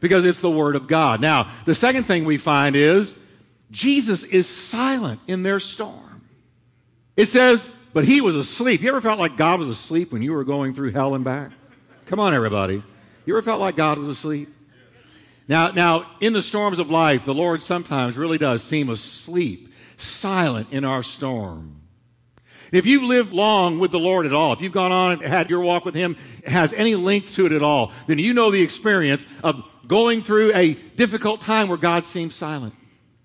Because 0.00 0.24
it's 0.24 0.40
the 0.40 0.50
word 0.50 0.76
of 0.76 0.86
God. 0.86 1.20
Now, 1.20 1.50
the 1.64 1.74
second 1.74 2.04
thing 2.04 2.24
we 2.24 2.36
find 2.36 2.76
is 2.76 3.16
Jesus 3.70 4.22
is 4.22 4.46
silent 4.46 5.20
in 5.26 5.42
their 5.42 5.58
storm. 5.58 6.22
It 7.16 7.26
says, 7.26 7.70
but 7.96 8.04
he 8.04 8.20
was 8.20 8.36
asleep. 8.36 8.82
You 8.82 8.90
ever 8.90 9.00
felt 9.00 9.18
like 9.18 9.38
God 9.38 9.58
was 9.58 9.70
asleep 9.70 10.12
when 10.12 10.20
you 10.20 10.34
were 10.34 10.44
going 10.44 10.74
through 10.74 10.90
hell 10.90 11.14
and 11.14 11.24
back? 11.24 11.50
Come 12.04 12.20
on, 12.20 12.34
everybody. 12.34 12.82
You 13.24 13.34
ever 13.34 13.40
felt 13.40 13.58
like 13.58 13.74
God 13.74 13.96
was 13.96 14.08
asleep? 14.08 14.50
Now, 15.48 15.70
now, 15.70 16.04
in 16.20 16.34
the 16.34 16.42
storms 16.42 16.78
of 16.78 16.90
life, 16.90 17.24
the 17.24 17.32
Lord 17.32 17.62
sometimes 17.62 18.18
really 18.18 18.36
does 18.36 18.62
seem 18.62 18.90
asleep, 18.90 19.72
silent 19.96 20.74
in 20.74 20.84
our 20.84 21.02
storm. 21.02 21.80
If 22.70 22.84
you've 22.84 23.02
lived 23.02 23.32
long 23.32 23.78
with 23.78 23.92
the 23.92 23.98
Lord 23.98 24.26
at 24.26 24.34
all, 24.34 24.52
if 24.52 24.60
you've 24.60 24.72
gone 24.72 24.92
on 24.92 25.12
and 25.12 25.22
had 25.22 25.48
your 25.48 25.62
walk 25.62 25.86
with 25.86 25.94
Him, 25.94 26.18
has 26.46 26.74
any 26.74 26.96
length 26.96 27.34
to 27.36 27.46
it 27.46 27.52
at 27.52 27.62
all, 27.62 27.92
then 28.08 28.18
you 28.18 28.34
know 28.34 28.50
the 28.50 28.60
experience 28.60 29.24
of 29.42 29.66
going 29.86 30.20
through 30.20 30.52
a 30.54 30.74
difficult 30.74 31.40
time 31.40 31.68
where 31.68 31.78
God 31.78 32.04
seems 32.04 32.34
silent. 32.34 32.74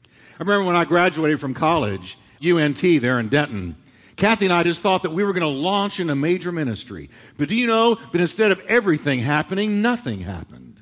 I 0.06 0.44
remember 0.44 0.64
when 0.64 0.78
I 0.78 0.86
graduated 0.86 1.42
from 1.42 1.54
college, 1.54 2.18
UNT 2.42 2.80
there 2.80 3.20
in 3.20 3.28
Denton, 3.28 3.76
Kathy 4.22 4.46
and 4.46 4.54
I 4.54 4.62
just 4.62 4.84
thought 4.84 5.02
that 5.02 5.14
we 5.14 5.24
were 5.24 5.34
going 5.34 5.42
to 5.42 5.48
launch 5.48 6.00
in 6.00 6.12
a 6.12 6.16
major 6.16 6.52
ministry. 6.52 7.10
But 7.40 7.50
do 7.50 7.56
you 7.56 7.66
know 7.66 7.96
that 7.96 8.22
instead 8.22 8.52
of 8.52 8.64
everything 8.68 9.18
happening, 9.18 9.82
nothing 9.82 10.20
happened? 10.20 10.80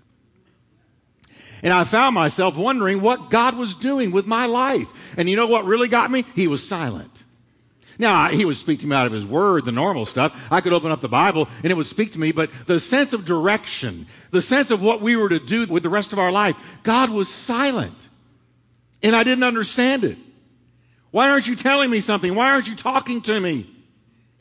And 1.64 1.72
I 1.72 1.86
found 1.86 2.16
myself 2.16 2.58
wondering 2.58 3.00
what 3.00 3.30
God 3.30 3.58
was 3.58 3.76
doing 3.76 4.12
with 4.12 4.28
my 4.28 4.46
life. 4.46 5.18
And 5.18 5.30
you 5.30 5.38
know 5.38 5.48
what 5.48 5.64
really 5.64 5.88
got 5.88 6.12
me? 6.12 6.26
He 6.36 6.48
was 6.48 6.68
silent. 6.68 7.24
Now, 7.98 8.28
he 8.28 8.44
would 8.44 8.58
speak 8.58 8.82
to 8.82 8.88
me 8.88 8.96
out 8.98 9.08
of 9.08 9.14
his 9.14 9.26
word, 9.26 9.64
the 9.64 9.72
normal 9.72 10.06
stuff. 10.06 10.48
I 10.52 10.60
could 10.60 10.74
open 10.74 10.92
up 10.92 11.00
the 11.00 11.08
Bible 11.08 11.48
and 11.64 11.72
it 11.72 11.76
would 11.76 11.86
speak 11.86 12.12
to 12.14 12.20
me, 12.20 12.34
but 12.34 12.50
the 12.66 12.82
sense 12.82 13.14
of 13.14 13.24
direction, 13.24 14.06
the 14.32 14.42
sense 14.42 14.70
of 14.70 14.82
what 14.82 15.00
we 15.00 15.16
were 15.16 15.30
to 15.30 15.40
do 15.40 15.66
with 15.68 15.84
the 15.84 15.90
rest 15.90 16.12
of 16.12 16.20
our 16.20 16.32
life, 16.32 16.58
God 16.84 17.10
was 17.10 17.30
silent. 17.30 18.10
And 19.02 19.16
I 19.16 19.24
didn't 19.24 19.46
understand 19.46 20.04
it. 20.04 20.18
Why 21.12 21.30
aren't 21.30 21.48
you 21.48 21.56
telling 21.56 21.90
me 21.90 22.02
something? 22.02 22.36
Why 22.36 22.52
aren't 22.52 22.68
you 22.68 22.76
talking 22.76 23.22
to 23.24 23.40
me? 23.40 23.70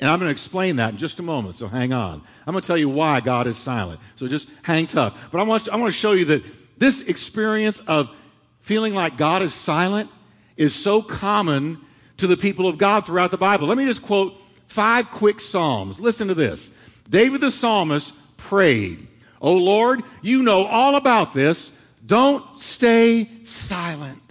And 0.00 0.08
I'm 0.08 0.18
going 0.18 0.28
to 0.28 0.32
explain 0.32 0.76
that 0.76 0.92
in 0.92 0.96
just 0.96 1.18
a 1.18 1.22
moment, 1.22 1.56
so 1.56 1.66
hang 1.66 1.92
on. 1.92 2.22
I'm 2.46 2.52
going 2.52 2.62
to 2.62 2.66
tell 2.66 2.76
you 2.76 2.88
why 2.88 3.20
God 3.20 3.46
is 3.46 3.56
silent. 3.56 4.00
So 4.14 4.28
just 4.28 4.48
hang 4.62 4.86
tough. 4.86 5.30
But 5.32 5.40
I 5.40 5.44
want, 5.44 5.68
I 5.68 5.76
want 5.76 5.92
to 5.92 5.98
show 5.98 6.12
you 6.12 6.26
that 6.26 6.44
this 6.78 7.02
experience 7.02 7.80
of 7.80 8.14
feeling 8.60 8.94
like 8.94 9.16
God 9.16 9.42
is 9.42 9.52
silent 9.52 10.08
is 10.56 10.74
so 10.74 11.02
common 11.02 11.80
to 12.18 12.26
the 12.26 12.36
people 12.36 12.68
of 12.68 12.78
God 12.78 13.06
throughout 13.06 13.30
the 13.30 13.38
Bible. 13.38 13.66
Let 13.66 13.78
me 13.78 13.86
just 13.86 14.02
quote 14.02 14.40
five 14.66 15.10
quick 15.10 15.40
Psalms. 15.40 16.00
Listen 16.00 16.28
to 16.28 16.34
this. 16.34 16.70
David 17.08 17.40
the 17.40 17.50
psalmist 17.50 18.14
prayed, 18.36 19.08
Oh 19.40 19.56
Lord, 19.56 20.02
you 20.20 20.42
know 20.42 20.64
all 20.64 20.96
about 20.96 21.32
this. 21.32 21.72
Don't 22.04 22.56
stay 22.56 23.28
silent. 23.44 24.27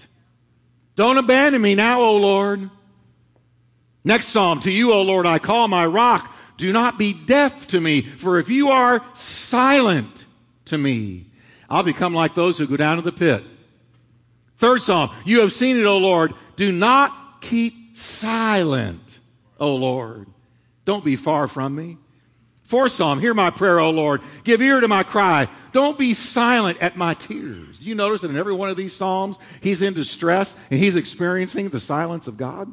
Don't 0.97 1.17
abandon 1.17 1.61
me 1.61 1.75
now, 1.75 2.01
O 2.01 2.17
Lord. 2.17 2.69
Next 4.03 4.27
psalm, 4.27 4.59
to 4.61 4.71
you, 4.71 4.91
O 4.91 5.03
Lord, 5.03 5.27
I 5.27 5.37
call 5.37 5.67
my 5.67 5.85
rock. 5.85 6.33
Do 6.57 6.73
not 6.73 6.97
be 6.97 7.13
deaf 7.13 7.67
to 7.67 7.79
me, 7.79 8.01
for 8.01 8.39
if 8.39 8.49
you 8.49 8.69
are 8.69 9.05
silent 9.13 10.25
to 10.65 10.77
me, 10.77 11.27
I'll 11.69 11.83
become 11.83 12.15
like 12.15 12.33
those 12.33 12.57
who 12.57 12.65
go 12.65 12.77
down 12.77 12.97
to 12.97 13.03
the 13.03 13.11
pit. 13.11 13.43
Third 14.57 14.81
psalm, 14.81 15.11
you 15.23 15.41
have 15.41 15.53
seen 15.53 15.77
it, 15.77 15.85
O 15.85 15.99
Lord. 15.99 16.33
Do 16.55 16.71
not 16.71 17.41
keep 17.41 17.95
silent, 17.95 19.19
O 19.59 19.75
Lord. 19.75 20.25
Don't 20.83 21.05
be 21.05 21.15
far 21.15 21.47
from 21.47 21.75
me. 21.75 21.97
Fourth 22.67 22.91
Psalm, 22.91 23.21
hear 23.21 23.33
my 23.33 23.49
prayer, 23.49 23.79
O 23.79 23.91
Lord. 23.91 24.21
Give 24.43 24.61
ear 24.61 24.81
to 24.81 24.89
my 24.89 25.03
cry. 25.03 25.47
Don't 25.71 25.97
be 25.97 26.13
silent 26.13 26.77
at 26.81 26.97
my 26.97 27.13
tears. 27.13 27.79
Do 27.79 27.87
you 27.87 27.95
notice 27.95 28.21
that 28.21 28.29
in 28.29 28.35
every 28.35 28.53
one 28.53 28.69
of 28.69 28.75
these 28.75 28.93
Psalms, 28.93 29.37
he's 29.61 29.81
in 29.81 29.93
distress 29.93 30.53
and 30.69 30.77
he's 30.77 30.97
experiencing 30.97 31.69
the 31.69 31.79
silence 31.79 32.27
of 32.27 32.35
God? 32.35 32.69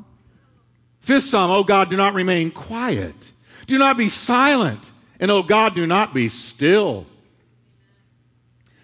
Fifth 0.99 1.27
Psalm, 1.27 1.53
O 1.53 1.63
God, 1.63 1.91
do 1.91 1.97
not 1.97 2.15
remain 2.15 2.51
quiet. 2.51 3.31
Do 3.69 3.79
not 3.79 3.97
be 3.97 4.09
silent. 4.09 4.91
And 5.21 5.31
O 5.31 5.45
God, 5.45 5.77
do 5.77 5.87
not 5.87 6.13
be 6.13 6.29
still. 6.29 7.07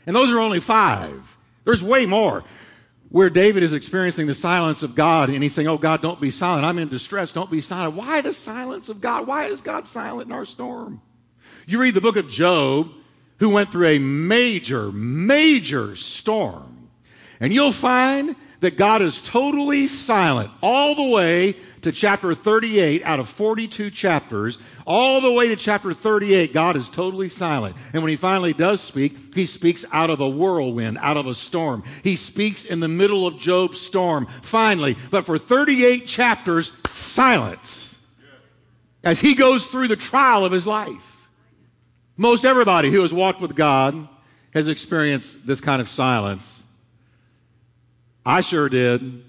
And 0.07 0.15
those 0.15 0.31
are 0.31 0.39
only 0.39 0.61
five. 0.61 1.37
There's 1.65 1.83
way 1.83 2.07
more 2.07 2.45
where 3.11 3.29
David 3.29 3.63
is 3.63 3.73
experiencing 3.73 4.27
the 4.27 4.35
silence 4.35 4.83
of 4.83 4.95
God 4.95 5.29
and 5.29 5.43
he's 5.43 5.53
saying, 5.53 5.69
Oh 5.69 5.79
God, 5.79 6.01
don't 6.01 6.21
be 6.21 6.31
silent. 6.31 6.65
I'm 6.65 6.79
in 6.79 6.89
distress. 6.89 7.33
Don't 7.33 7.51
be 7.51 7.61
silent. 7.61 7.97
Why 7.97 8.21
the 8.21 8.33
silence 8.33 8.89
of 8.89 9.01
God? 9.01 9.27
Why 9.27 9.47
is 9.47 9.61
God 9.61 9.87
silent 9.87 10.29
in 10.29 10.33
our 10.33 10.45
storm? 10.45 11.03
You 11.67 11.81
read 11.81 11.95
the 11.95 12.01
book 12.01 12.17
of 12.17 12.29
Job, 12.29 12.91
who 13.39 13.51
went 13.51 13.73
through 13.73 13.89
a 13.89 13.99
major, 13.99 14.93
major 14.93 15.97
storm, 15.97 16.91
and 17.41 17.53
you'll 17.53 17.73
find 17.73 18.37
that 18.61 18.77
God 18.77 19.03
is 19.03 19.23
totally 19.23 19.87
silent 19.87 20.51
all 20.63 20.95
the 20.95 21.15
way 21.15 21.57
to 21.83 21.93
chapter 21.93 22.35
38 22.35 23.03
out 23.05 23.21
of 23.21 23.29
42 23.29 23.91
chapters, 23.91 24.59
all 24.87 25.21
the 25.21 25.33
way 25.33 25.49
to 25.49 25.57
chapter 25.57 25.93
38, 25.93 26.53
God 26.53 26.77
is 26.77 26.89
totally 26.89 27.29
silent. 27.29 27.77
And 27.93 28.03
when 28.03 28.11
he 28.11 28.17
finally 28.17 28.53
does 28.53 28.81
speak, 28.81 29.35
he 29.35 29.47
speaks 29.47 29.85
out 29.93 30.11
of 30.11 30.21
a 30.21 30.29
whirlwind, 30.29 30.99
out 31.01 31.17
of 31.17 31.27
a 31.27 31.35
storm. 31.35 31.83
He 32.05 32.17
speaks 32.17 32.65
in 32.65 32.81
the 32.81 32.89
middle 32.89 33.27
of 33.27 33.39
Job's 33.39 33.81
storm, 33.81 34.27
finally. 34.43 34.97
But 35.11 35.27
for 35.27 35.39
38 35.39 36.07
chapters, 36.07 36.73
silence 36.93 37.91
as 39.03 39.21
he 39.21 39.35
goes 39.35 39.67
through 39.67 39.89
the 39.89 39.97
trial 39.97 40.45
of 40.45 40.53
his 40.53 40.67
life. 40.67 41.29
Most 42.17 42.45
everybody 42.45 42.91
who 42.91 43.01
has 43.01 43.15
walked 43.15 43.41
with 43.41 43.57
God 43.57 44.09
has 44.53 44.69
experienced 44.69 45.47
this 45.47 45.61
kind 45.61 45.81
of 45.81 45.89
silence. 45.89 46.63
I 48.27 48.43
sure 48.43 48.69
did. 48.69 49.25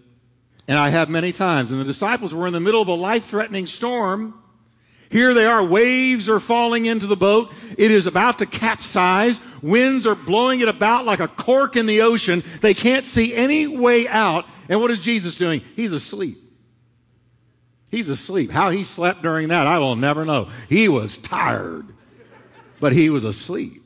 And 0.72 0.80
I 0.80 0.88
have 0.88 1.10
many 1.10 1.34
times. 1.34 1.70
And 1.70 1.82
the 1.82 1.84
disciples 1.84 2.34
were 2.34 2.48
in 2.48 2.54
the 2.54 2.62
middle 2.62 2.82
of 2.82 2.88
a 2.88 2.94
life 2.94 3.26
threatening 3.26 3.66
storm. 3.66 4.42
Here 5.10 5.34
they 5.34 5.46
are. 5.46 5.62
Waves 5.62 6.30
are 6.30 6.40
falling 6.40 6.86
into 6.86 7.08
the 7.08 7.18
boat. 7.18 7.52
It 7.78 7.92
is 7.92 8.08
about 8.08 8.40
to 8.40 8.46
capsize. 8.46 9.42
Winds 9.62 10.08
are 10.08 10.16
blowing 10.16 10.62
it 10.62 10.70
about 10.70 11.04
like 11.04 11.20
a 11.20 11.28
cork 11.28 11.76
in 11.76 11.88
the 11.88 12.04
ocean. 12.04 12.42
They 12.62 12.74
can't 12.74 13.06
see 13.06 13.36
any 13.36 13.68
way 13.68 14.08
out. 14.08 14.46
And 14.70 14.80
what 14.80 14.92
is 14.92 15.04
Jesus 15.04 15.38
doing? 15.38 15.60
He's 15.76 15.92
asleep. 15.92 16.38
He's 17.90 18.08
asleep. 18.08 18.50
How 18.50 18.70
he 18.70 18.84
slept 18.84 19.24
during 19.24 19.50
that, 19.50 19.68
I 19.68 19.78
will 19.80 19.98
never 19.98 20.24
know. 20.24 20.48
He 20.70 20.88
was 20.88 21.18
tired, 21.18 21.86
but 22.80 22.94
he 22.94 23.10
was 23.10 23.26
asleep. 23.26 23.81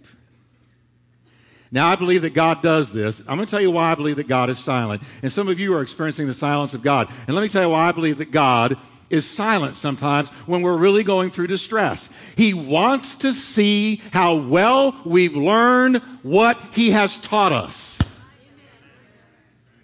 Now, 1.75 1.89
I 1.89 1.98
believe 1.98 2.22
that 2.22 2.34
God 2.34 2.62
does 2.62 2.94
this. 2.94 3.20
I'm 3.27 3.36
going 3.36 3.46
to 3.46 3.51
tell 3.51 3.60
you 3.60 3.70
why 3.70 3.91
I 3.91 3.96
believe 3.96 4.15
that 4.15 4.29
God 4.29 4.50
is 4.50 4.58
silent. 4.58 5.03
And 5.22 5.29
some 5.29 5.50
of 5.50 5.60
you 5.60 5.75
are 5.75 5.82
experiencing 5.82 6.25
the 6.25 6.34
silence 6.34 6.74
of 6.74 6.82
God. 6.82 7.10
And 7.27 7.36
let 7.36 7.41
me 7.41 7.50
tell 7.50 7.63
you 7.63 7.70
why 7.70 7.89
I 7.89 7.91
believe 7.91 8.20
that 8.20 8.32
God 8.32 8.77
is 9.10 9.29
silent 9.29 9.75
sometimes 9.75 10.29
when 10.48 10.62
we're 10.62 10.77
really 10.77 11.03
going 11.03 11.32
through 11.32 11.48
distress. 11.48 12.10
He 12.38 12.53
wants 12.53 13.17
to 13.17 13.34
see 13.34 13.98
how 14.13 14.38
well 14.38 14.98
we've 15.03 15.36
learned 15.36 15.98
what 16.24 16.58
He 16.72 16.91
has 16.91 17.17
taught 17.17 17.51
us. 17.51 18.00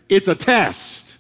It's 0.08 0.30
a 0.30 0.36
test. 0.36 1.18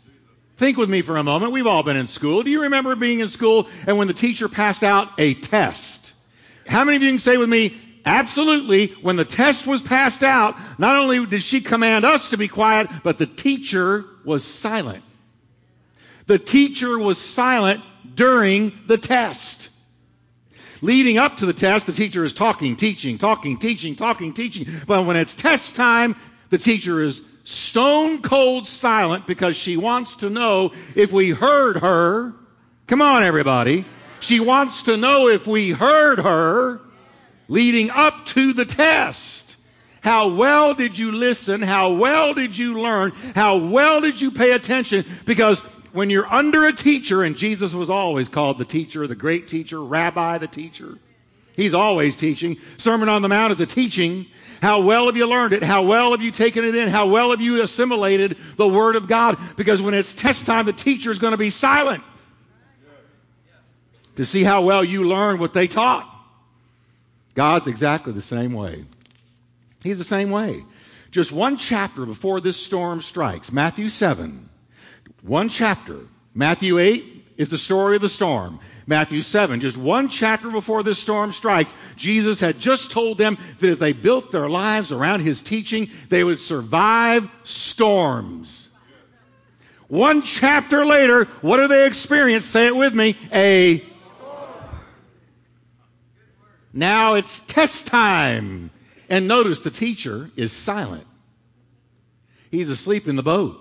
Think 0.55 0.77
with 0.77 0.89
me 0.89 1.01
for 1.01 1.17
a 1.17 1.23
moment. 1.23 1.51
We've 1.51 1.67
all 1.67 1.83
been 1.83 1.97
in 1.97 2.07
school. 2.07 2.43
Do 2.43 2.49
you 2.49 2.61
remember 2.61 2.95
being 2.95 3.19
in 3.19 3.27
school 3.27 3.67
and 3.87 3.97
when 3.97 4.07
the 4.07 4.13
teacher 4.13 4.47
passed 4.47 4.83
out 4.83 5.09
a 5.17 5.33
test? 5.33 6.13
How 6.65 6.85
many 6.85 6.95
of 6.95 7.03
you 7.03 7.09
can 7.09 7.19
say 7.19 7.35
with 7.35 7.49
me, 7.49 7.75
Absolutely, 8.05 8.88
when 9.01 9.15
the 9.15 9.25
test 9.25 9.67
was 9.67 9.81
passed 9.81 10.24
out, 10.24 10.55
not 10.79 10.96
only 10.96 11.25
did 11.25 11.43
she 11.43 11.62
command 11.62 12.03
us 12.03 12.29
to 12.29 12.38
be 12.38 12.48
quiet, 12.48 12.88
but 13.03 13.17
the 13.17 13.27
teacher 13.27 14.05
was 14.25 14.43
silent. 14.43 15.03
The 16.25 16.39
teacher 16.39 16.98
was 16.98 17.17
silent 17.20 17.81
during 18.15 18.72
the 18.88 18.98
test. 18.98 19.70
Leading 20.81 21.20
up 21.20 21.38
to 21.38 21.46
the 21.46 21.53
test, 21.53 21.86
the 21.86 21.91
teacher 21.91 22.24
is 22.24 22.34
talking, 22.34 22.75
teaching, 22.75 23.20
talking, 23.20 23.60
teaching, 23.60 23.96
talking, 23.96 24.34
teaching. 24.34 24.65
But 24.88 25.05
when 25.05 25.15
it's 25.15 25.36
test 25.36 25.75
time, 25.75 26.15
the 26.50 26.58
teacher 26.58 27.01
is 27.01 27.22
stone 27.43 28.22
cold 28.22 28.67
silent 28.67 29.27
because 29.27 29.55
she 29.55 29.77
wants 29.77 30.15
to 30.17 30.29
know 30.29 30.74
if 30.96 31.12
we 31.12 31.29
heard 31.29 31.77
her. 31.77 32.34
Come 32.88 33.01
on, 33.01 33.22
everybody. 33.22 33.86
She 34.22 34.39
wants 34.39 34.84
to 34.84 34.98
know 34.98 35.27
if 35.27 35.46
we 35.46 35.70
heard 35.70 36.20
her 36.20 36.81
leading 37.51 37.89
up 37.89 38.25
to 38.25 38.53
the 38.53 38.63
test. 38.63 39.58
How 40.00 40.34
well 40.34 40.74
did 40.74 40.98
you 40.98 41.12
listen? 41.12 41.62
How 41.62 41.91
well 41.91 42.34
did 42.34 42.58
you 42.58 42.79
learn? 42.79 43.12
How 43.36 43.58
well 43.58 44.00
did 44.00 44.22
you 44.22 44.31
pay 44.31 44.53
attention? 44.53 45.03
Because 45.25 45.60
when 45.91 46.10
you're 46.10 46.31
under 46.31 46.65
a 46.65 46.72
teacher, 46.72 47.24
and 47.24 47.36
Jesus 47.36 47.74
was 47.74 47.89
always 47.89 48.29
called 48.29 48.58
the 48.58 48.65
teacher, 48.65 49.05
the 49.05 49.15
great 49.15 49.50
teacher, 49.50 49.84
rabbi, 49.84 50.38
the 50.38 50.48
teacher. 50.48 50.98
He's 51.58 51.74
always 51.74 52.15
teaching. 52.15 52.55
Sermon 52.77 53.10
on 53.10 53.22
the 53.22 53.27
Mount 53.27 53.51
is 53.51 53.60
a 53.60 53.65
teaching. 53.65 54.27
How 54.62 54.79
well 54.81 55.08
have 55.08 55.17
you 55.17 55.27
learned 55.27 55.51
it? 55.51 55.62
How 55.62 55.84
well 55.84 56.12
have 56.12 56.22
you 56.22 56.31
taken 56.31 56.63
it 56.63 56.74
in? 56.74 56.88
How 56.88 57.08
well 57.08 57.31
have 57.31 57.41
you 57.41 57.62
assimilated 57.62 58.38
the 58.55 58.67
Word 58.67 58.96
of 58.96 59.10
God? 59.10 59.38
Because 59.58 59.81
when 59.81 59.93
it's 59.93 60.13
test 60.13 60.46
time, 60.46 60.65
the 60.65 60.74
teacher 60.74 61.12
is 61.12 61.20
going 61.20 61.31
to 61.31 61.38
be 61.38 61.50
silent 61.50 62.01
to 64.15 64.25
see 64.25 64.46
how 64.46 64.62
well 64.62 64.86
you 64.86 65.03
learn 65.03 65.38
what 65.38 65.53
they 65.53 65.67
taught. 65.67 66.08
God's 67.35 67.67
exactly 67.67 68.13
the 68.13 68.21
same 68.21 68.53
way. 68.53 68.85
He's 69.83 69.97
the 69.97 70.03
same 70.03 70.31
way. 70.31 70.63
Just 71.11 71.31
one 71.31 71.57
chapter 71.57 72.05
before 72.05 72.39
this 72.39 72.57
storm 72.57 73.01
strikes, 73.01 73.51
Matthew 73.51 73.89
7, 73.89 74.50
one 75.21 75.50
chapter. 75.50 76.00
Matthew 76.33 76.79
8 76.79 77.03
is 77.35 77.50
the 77.50 77.57
story 77.57 77.97
of 77.97 78.01
the 78.01 78.09
storm. 78.09 78.59
Matthew 78.88 79.21
7, 79.21 79.59
just 79.59 79.75
one 79.75 80.07
chapter 80.07 80.50
before 80.50 80.83
this 80.83 81.00
storm 81.00 81.33
strikes, 81.33 81.75
Jesus 81.97 82.39
had 82.39 82.59
just 82.59 82.91
told 82.91 83.17
them 83.17 83.38
that 83.59 83.71
if 83.71 83.79
they 83.79 83.93
built 83.93 84.31
their 84.31 84.47
lives 84.47 84.91
around 84.91 85.21
his 85.21 85.41
teaching, 85.41 85.89
they 86.09 86.23
would 86.23 86.39
survive 86.39 87.29
storms. 87.43 88.69
One 89.88 90.21
chapter 90.21 90.85
later, 90.85 91.25
what 91.41 91.57
do 91.57 91.67
they 91.67 91.85
experience? 91.85 92.45
Say 92.45 92.67
it 92.67 92.75
with 92.75 92.93
me. 92.93 93.17
A 93.33 93.83
now 96.73 97.15
it's 97.15 97.39
test 97.41 97.87
time. 97.87 98.71
And 99.09 99.27
notice 99.27 99.59
the 99.59 99.71
teacher 99.71 100.31
is 100.37 100.53
silent. 100.53 101.05
He's 102.49 102.69
asleep 102.69 103.07
in 103.07 103.17
the 103.17 103.23
boat. 103.23 103.57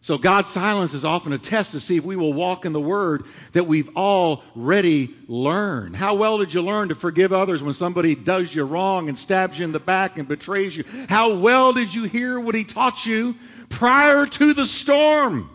So 0.00 0.16
God's 0.16 0.48
silence 0.48 0.94
is 0.94 1.04
often 1.04 1.32
a 1.32 1.38
test 1.38 1.72
to 1.72 1.80
see 1.80 1.96
if 1.96 2.04
we 2.04 2.14
will 2.14 2.32
walk 2.32 2.64
in 2.64 2.72
the 2.72 2.80
word 2.80 3.24
that 3.52 3.66
we've 3.66 3.94
already 3.96 5.12
learned. 5.26 5.96
How 5.96 6.14
well 6.14 6.38
did 6.38 6.54
you 6.54 6.62
learn 6.62 6.90
to 6.90 6.94
forgive 6.94 7.32
others 7.32 7.62
when 7.64 7.74
somebody 7.74 8.14
does 8.14 8.54
you 8.54 8.62
wrong 8.62 9.08
and 9.08 9.18
stabs 9.18 9.58
you 9.58 9.64
in 9.64 9.72
the 9.72 9.80
back 9.80 10.16
and 10.16 10.28
betrays 10.28 10.76
you? 10.76 10.84
How 11.08 11.34
well 11.34 11.72
did 11.72 11.92
you 11.92 12.04
hear 12.04 12.38
what 12.38 12.54
he 12.54 12.62
taught 12.62 13.06
you 13.06 13.34
prior 13.70 14.24
to 14.24 14.54
the 14.54 14.66
storm? 14.66 15.50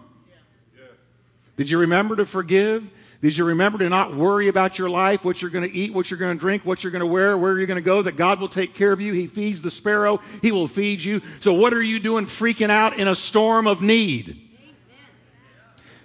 Did 1.56 1.70
you 1.70 1.80
remember 1.80 2.18
to 2.18 2.26
forgive? 2.26 2.90
Did 3.24 3.38
you 3.38 3.46
remember 3.46 3.78
to 3.78 3.88
not 3.88 4.14
worry 4.14 4.50
about 4.50 4.78
your 4.78 4.90
life, 4.90 5.24
what 5.24 5.42
you're 5.42 5.50
going 5.50 5.64
to 5.64 5.74
eat, 5.74 5.94
what 5.94 6.12
you're 6.12 6.20
going 6.20 6.36
to 6.36 6.40
drink, 6.40 6.66
what 6.66 6.84
you're 6.84 6.92
going 6.92 7.00
to 7.00 7.06
wear, 7.06 7.38
where 7.38 7.58
you're 7.58 7.68
going 7.68 7.78
to 7.78 7.82
go, 7.82 8.02
that 8.02 8.18
God 8.18 8.42
will 8.42 8.50
take 8.50 8.74
care 8.74 8.92
of 8.92 9.00
you? 9.00 9.14
He 9.14 9.28
feeds 9.28 9.62
the 9.62 9.72
sparrow. 9.72 10.20
He 10.42 10.52
will 10.52 10.68
feed 10.68 11.02
you. 11.02 11.22
So 11.40 11.54
what 11.54 11.74
are 11.74 11.82
you 11.82 12.02
doing 12.02 12.26
freaking 12.26 12.70
out 12.70 13.00
in 13.00 13.08
a 13.08 13.16
storm 13.16 13.66
of 13.66 13.82
need? 13.82 14.42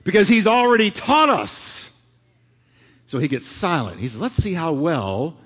Because 0.04 0.28
He's 0.28 0.46
already 0.46 0.92
taught 0.92 1.28
us. 1.28 1.90
So 3.06 3.18
he 3.18 3.26
gets 3.26 3.46
silent. 3.46 3.98
He 3.98 4.06
says, 4.06 4.20
let's 4.20 4.36
see 4.36 4.52
how 4.52 4.72
well 4.74 5.38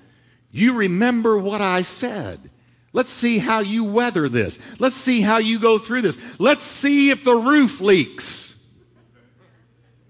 you 0.51 0.77
remember 0.77 1.39
what 1.39 1.61
I 1.61 1.81
said. 1.81 2.51
Let's 2.91 3.09
see 3.09 3.39
how 3.39 3.61
you 3.61 3.83
weather 3.83 4.29
this. 4.29 4.59
Let's 4.77 4.95
see 4.95 5.21
how 5.21 5.37
you 5.37 5.57
go 5.57 5.79
through 5.79 6.03
this. 6.03 6.19
Let's 6.39 6.63
see 6.63 7.09
if 7.09 7.23
the 7.23 7.33
roof 7.33 7.81
leaks. 7.81 8.52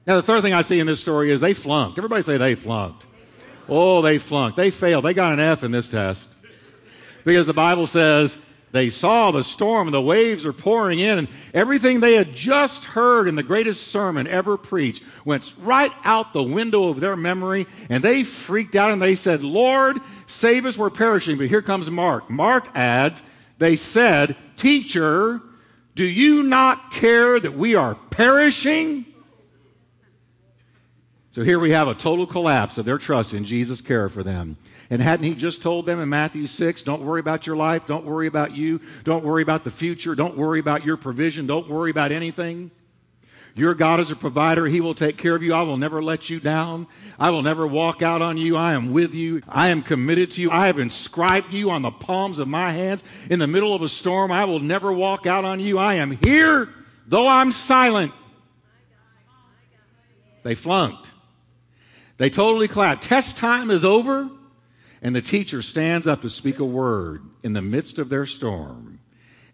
Now, 0.06 0.18
the 0.18 0.24
third 0.24 0.42
thing 0.42 0.54
I 0.54 0.64
see 0.64 0.80
in 0.80 0.88
this 0.88 1.00
story 1.00 1.32
is 1.32 1.40
they 1.40 1.54
flunked. 1.54 1.98
Everybody 1.98 2.24
say 2.24 2.38
they 2.38 2.56
flunked. 2.56 3.06
Oh, 3.70 4.02
they 4.02 4.18
flunked. 4.18 4.58
They 4.58 4.70
failed. 4.70 5.06
They 5.06 5.14
got 5.14 5.34
an 5.34 5.40
F 5.40 5.64
in 5.64 5.72
this 5.72 5.90
test. 5.90 6.28
Because 7.24 7.46
the 7.48 7.54
Bible 7.54 7.88
says 7.88 8.38
they 8.74 8.90
saw 8.90 9.32
the 9.32 9.44
storm 9.44 9.88
and 9.88 9.94
the 9.94 10.02
waves 10.02 10.46
are 10.46 10.52
pouring 10.52 11.00
in 11.00 11.20
and 11.20 11.28
everything 11.54 12.00
they 12.00 12.16
had 12.16 12.34
just 12.34 12.84
heard 12.84 13.30
in 13.30 13.36
the 13.36 13.44
greatest 13.44 13.88
sermon 13.88 14.28
ever 14.28 14.58
preached 14.58 15.04
went 15.24 15.54
right 15.62 15.92
out 16.04 16.34
the 16.34 16.44
window 16.44 16.90
of 16.90 17.00
their 17.00 17.16
memory 17.16 17.66
and 17.90 18.04
they 18.04 18.26
freaked 18.26 18.76
out 18.76 18.92
and 18.92 19.02
they 19.02 19.16
said, 19.16 19.42
Lord, 19.42 20.00
save 20.26 20.66
us, 20.66 20.78
we're 20.78 20.90
perishing. 20.90 21.38
But 21.38 21.48
here 21.48 21.62
comes 21.62 21.90
Mark. 21.90 22.30
Mark 22.30 22.68
adds, 22.76 23.24
they 23.58 23.78
said, 23.78 24.36
teacher, 24.58 25.40
do 25.96 26.04
you 26.04 26.44
not 26.44 26.92
care 26.92 27.40
that 27.40 27.54
we 27.54 27.76
are 27.76 27.96
perishing? 27.96 29.06
So 31.34 31.44
here 31.44 31.58
we 31.58 31.72
have 31.72 31.88
a 31.88 31.96
total 31.96 32.28
collapse 32.28 32.78
of 32.78 32.86
their 32.86 33.00
trust 33.00 33.34
in 33.34 33.44
Jesus' 33.44 33.82
care 33.82 34.08
for 34.08 34.22
them. 34.22 34.56
And 34.92 35.02
hadn't 35.02 35.26
he 35.26 35.34
just 35.34 35.64
told 35.64 35.88
them 35.88 36.00
in 36.00 36.08
Matthew 36.08 36.46
6, 36.46 36.84
don't 36.84 37.02
worry 37.02 37.20
about 37.20 37.48
your 37.48 37.56
life, 37.56 37.88
don't 37.88 38.06
worry 38.06 38.28
about 38.28 38.56
you, 38.56 38.80
don't 39.04 39.26
worry 39.26 39.42
about 39.42 39.64
the 39.64 39.72
future, 39.72 40.14
don't 40.14 40.38
worry 40.38 40.60
about 40.60 40.86
your 40.86 40.96
provision, 40.96 41.48
don't 41.48 41.68
worry 41.68 41.90
about 41.90 42.12
anything? 42.12 42.70
Your 43.56 43.74
God 43.74 44.00
is 44.00 44.12
a 44.12 44.16
provider. 44.16 44.68
He 44.68 44.80
will 44.80 44.94
take 44.94 45.18
care 45.18 45.36
of 45.36 45.42
you. 45.42 45.56
I 45.56 45.64
will 45.64 45.78
never 45.78 46.04
let 46.04 46.30
you 46.30 46.40
down. 46.40 46.86
I 47.20 47.32
will 47.32 47.42
never 47.42 47.66
walk 47.66 48.04
out 48.04 48.22
on 48.22 48.38
you. 48.38 48.56
I 48.56 48.74
am 48.74 48.94
with 48.94 49.16
you. 49.16 49.42
I 49.48 49.70
am 49.70 49.82
committed 49.82 50.32
to 50.34 50.42
you. 50.42 50.52
I 50.52 50.68
have 50.68 50.78
inscribed 50.78 51.52
you 51.52 51.72
on 51.72 51.82
the 51.82 51.92
palms 51.92 52.38
of 52.38 52.48
my 52.48 52.72
hands. 52.72 53.04
In 53.32 53.40
the 53.40 53.48
middle 53.48 53.74
of 53.74 53.82
a 53.82 53.90
storm, 53.90 54.32
I 54.32 54.46
will 54.46 54.60
never 54.60 54.94
walk 54.94 55.26
out 55.26 55.46
on 55.46 55.60
you. 55.60 55.80
I 55.80 55.96
am 55.96 56.12
here, 56.12 56.70
though 57.08 57.28
I'm 57.28 57.52
silent. 57.52 58.12
They 60.44 60.56
flunked. 60.56 61.12
They 62.18 62.30
totally 62.30 62.68
collapse. 62.68 63.08
Test 63.08 63.38
time 63.38 63.72
is 63.72 63.84
over, 63.84 64.30
and 65.02 65.16
the 65.16 65.22
teacher 65.22 65.62
stands 65.62 66.08
up 66.08 66.22
to 66.22 66.30
speak 66.30 66.60
a 66.60 66.66
word 66.66 67.24
in 67.44 67.54
the 67.54 67.62
midst 67.62 68.00
of 68.00 68.10
their 68.10 68.26
storm. 68.26 69.00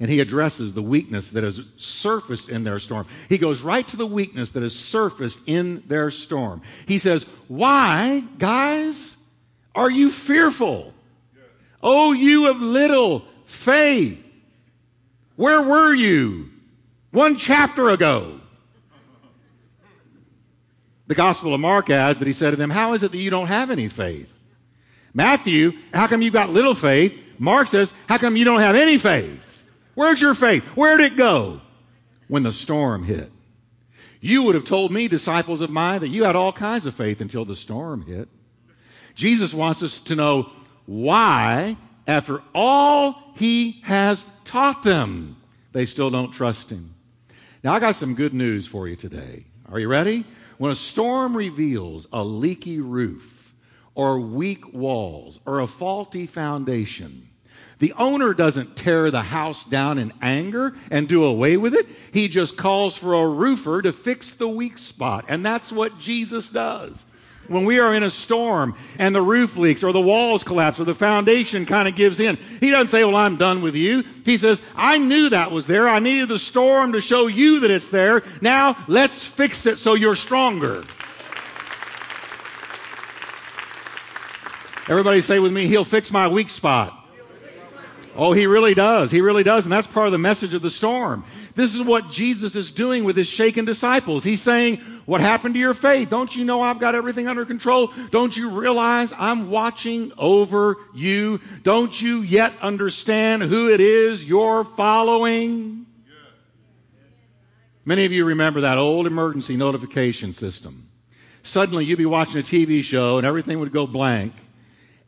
And 0.02 0.10
he 0.10 0.22
addresses 0.22 0.74
the 0.74 0.82
weakness 0.82 1.32
that 1.32 1.44
has 1.44 1.62
surfaced 1.76 2.48
in 2.48 2.64
their 2.64 2.80
storm. 2.80 3.06
He 3.28 3.38
goes 3.38 3.62
right 3.62 3.86
to 3.90 3.98
the 3.98 4.06
weakness 4.06 4.52
that 4.52 4.64
has 4.64 4.78
surfaced 4.78 5.42
in 5.46 5.84
their 5.88 6.10
storm. 6.10 6.62
He 6.88 6.98
says, 6.98 7.24
Why, 7.50 8.24
guys, 8.38 9.18
are 9.76 9.92
you 9.92 10.10
fearful? 10.10 10.94
Oh, 11.82 12.14
you 12.14 12.50
of 12.50 12.62
little 12.62 13.26
faith. 13.46 14.24
Where 15.36 15.62
were 15.62 15.94
you 15.94 16.50
one 17.12 17.38
chapter 17.38 17.90
ago? 17.90 18.39
The 21.10 21.16
Gospel 21.16 21.56
of 21.56 21.60
Mark 21.60 21.90
adds 21.90 22.20
that 22.20 22.28
he 22.28 22.34
said 22.34 22.52
to 22.52 22.56
them, 22.56 22.70
How 22.70 22.94
is 22.94 23.02
it 23.02 23.12
that 23.12 23.18
you 23.18 23.32
don't 23.32 23.48
have 23.48 23.72
any 23.72 23.88
faith? 23.88 24.32
Matthew, 25.12 25.74
how 25.92 26.06
come 26.06 26.22
you've 26.22 26.34
got 26.34 26.52
little 26.52 26.76
faith? 26.76 27.20
Mark 27.40 27.68
says, 27.68 27.92
How 28.08 28.20
come 28.20 28.38
you 28.38 28.46
don't 28.46 28.60
have 28.60 28.76
any 28.76 29.00
faith? 29.00 29.66
Where's 29.96 30.22
your 30.22 30.36
faith? 30.36 30.64
Where'd 30.76 31.02
it 31.02 31.18
go 31.18 31.62
when 32.28 32.44
the 32.44 32.54
storm 32.54 33.06
hit? 33.06 33.32
You 34.22 34.44
would 34.44 34.54
have 34.54 34.66
told 34.66 34.92
me, 34.92 35.08
disciples 35.08 35.62
of 35.62 35.72
mine, 35.72 36.02
that 36.02 36.10
you 36.10 36.26
had 36.26 36.36
all 36.36 36.54
kinds 36.54 36.86
of 36.86 36.94
faith 36.94 37.22
until 37.22 37.44
the 37.44 37.56
storm 37.56 38.04
hit. 38.04 38.30
Jesus 39.16 39.52
wants 39.52 39.82
us 39.82 40.00
to 40.02 40.16
know 40.16 40.52
why, 40.86 41.76
after 42.06 42.44
all 42.54 43.34
he 43.36 43.82
has 43.82 44.28
taught 44.46 44.84
them, 44.84 45.38
they 45.72 45.88
still 45.88 46.12
don't 46.12 46.32
trust 46.32 46.70
him. 46.70 46.94
Now, 47.64 47.74
I 47.74 47.80
got 47.80 47.96
some 47.96 48.14
good 48.14 48.36
news 48.36 48.68
for 48.68 48.88
you 48.88 48.96
today. 48.96 49.46
Are 49.72 49.80
you 49.80 49.88
ready? 49.88 50.24
When 50.60 50.74
a 50.74 50.76
storm 50.76 51.38
reveals 51.38 52.06
a 52.12 52.22
leaky 52.22 52.82
roof 52.82 53.56
or 53.96 54.20
weak 54.20 54.74
walls 54.74 55.40
or 55.46 55.62
a 55.62 55.68
faulty 55.68 56.26
foundation, 56.26 57.30
the 57.80 57.94
owner 57.94 58.34
doesn't 58.34 58.76
tear 58.76 59.10
the 59.10 59.22
house 59.22 59.64
down 59.64 59.98
in 59.98 60.12
anger 60.22 60.76
and 60.92 61.08
do 61.08 61.24
away 61.24 61.56
with 61.56 61.74
it. 61.74 61.88
He 62.12 62.28
just 62.28 62.58
calls 62.58 62.98
for 62.98 63.14
a 63.14 63.30
roofer 63.30 63.82
to 63.82 63.94
fix 63.94 64.34
the 64.34 64.50
weak 64.50 64.78
spot. 64.78 65.24
And 65.30 65.46
that's 65.46 65.72
what 65.72 65.98
Jesus 65.98 66.50
does 66.50 67.06
when 67.50 67.66
we 67.66 67.80
are 67.80 67.94
in 67.94 68.04
a 68.04 68.10
storm 68.10 68.76
and 68.98 69.14
the 69.14 69.22
roof 69.22 69.58
leaks 69.58 69.84
or 69.84 69.92
the 69.92 70.02
walls 70.02 70.44
collapse 70.44 70.80
or 70.80 70.86
the 70.86 70.96
foundation 70.96 71.66
kind 71.66 71.88
of 71.88 71.96
gives 71.96 72.20
in, 72.20 72.38
he 72.60 72.72
doesn't 72.72 72.90
say, 72.90 73.04
well, 73.04 73.16
I'm 73.16 73.36
done 73.36 73.62
with 73.62 73.76
you. 73.76 74.04
He 74.24 74.38
says, 74.38 74.62
I 74.76 74.98
knew 74.98 75.30
that 75.30 75.52
was 75.52 75.66
there. 75.66 75.90
I 75.90 76.00
needed 76.00 76.30
the 76.30 76.40
storm 76.40 76.94
to 76.94 77.02
show 77.02 77.28
you 77.28 77.62
that 77.62 77.72
it's 77.72 77.90
there. 77.90 78.24
Now 78.42 78.78
let's 78.88 79.26
fix 79.26 79.66
it 79.66 79.80
so 79.80 79.96
you're 79.96 80.16
stronger. 80.16 80.84
Everybody 84.88 85.22
say 85.22 85.40
with 85.40 85.54
me, 85.54 85.68
he'll 85.68 85.86
fix 85.86 86.12
my 86.12 86.28
weak 86.28 86.50
spot. 86.50 86.96
Oh, 88.16 88.34
he 88.34 88.48
really 88.48 88.74
does. 88.74 89.12
He 89.12 89.22
really 89.22 89.44
does. 89.44 89.66
And 89.66 89.72
that's 89.72 89.88
part 89.88 90.08
of 90.08 90.12
the 90.12 90.18
message 90.18 90.54
of 90.54 90.62
the 90.62 90.72
storm. 90.72 91.24
This 91.56 91.76
is 91.76 91.82
what 91.82 92.12
Jesus 92.12 92.56
is 92.56 92.72
doing 92.72 93.04
with 93.04 93.16
his 93.16 93.28
shaken 93.28 93.66
disciples. 93.66 94.24
He's 94.24 94.42
saying, 94.42 94.78
What 95.06 95.22
happened 95.22 95.56
to 95.56 95.60
your 95.60 95.74
faith? 95.74 96.10
Don't 96.10 96.36
you 96.36 96.46
know 96.46 96.62
I've 96.62 96.80
got 96.80 96.96
everything 96.96 97.28
under 97.28 97.46
control? 97.46 97.92
Don't 98.12 98.36
you 98.36 98.60
realize 98.60 99.14
I'm 99.18 99.50
watching 99.50 100.12
over 100.18 100.78
you? 100.94 101.42
Don't 101.64 102.00
you 102.02 102.22
yet 102.22 102.54
understand 102.62 103.44
who 103.44 103.70
it 103.70 103.80
is 103.80 104.28
you're 104.28 104.64
following? 104.64 105.86
Many 107.86 108.06
of 108.06 108.12
you 108.12 108.26
remember 108.26 108.62
that 108.62 108.78
old 108.78 109.08
emergency 109.08 109.58
notification 109.58 110.34
system. 110.34 110.90
Suddenly 111.42 111.86
you'd 111.86 111.98
be 111.98 112.06
watching 112.06 112.40
a 112.40 112.44
TV 112.44 112.84
show 112.84 113.18
and 113.18 113.26
everything 113.26 113.60
would 113.60 113.72
go 113.72 113.88
blank 113.88 114.34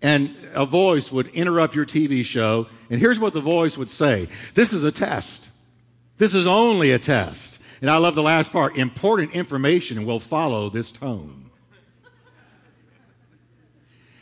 and 0.01 0.35
a 0.53 0.65
voice 0.65 1.11
would 1.11 1.27
interrupt 1.27 1.75
your 1.75 1.85
TV 1.85 2.25
show. 2.25 2.67
And 2.89 2.99
here's 2.99 3.19
what 3.19 3.33
the 3.33 3.41
voice 3.41 3.77
would 3.77 3.89
say. 3.89 4.29
This 4.55 4.73
is 4.73 4.83
a 4.83 4.91
test. 4.91 5.50
This 6.21 6.35
is 6.35 6.45
only 6.45 6.91
a 6.91 6.99
test. 6.99 7.59
And 7.81 7.89
I 7.89 7.97
love 7.97 8.13
the 8.13 8.21
last 8.21 8.51
part. 8.51 8.77
Important 8.77 9.33
information 9.33 10.05
will 10.05 10.19
follow 10.19 10.69
this 10.69 10.91
tone. 10.91 11.49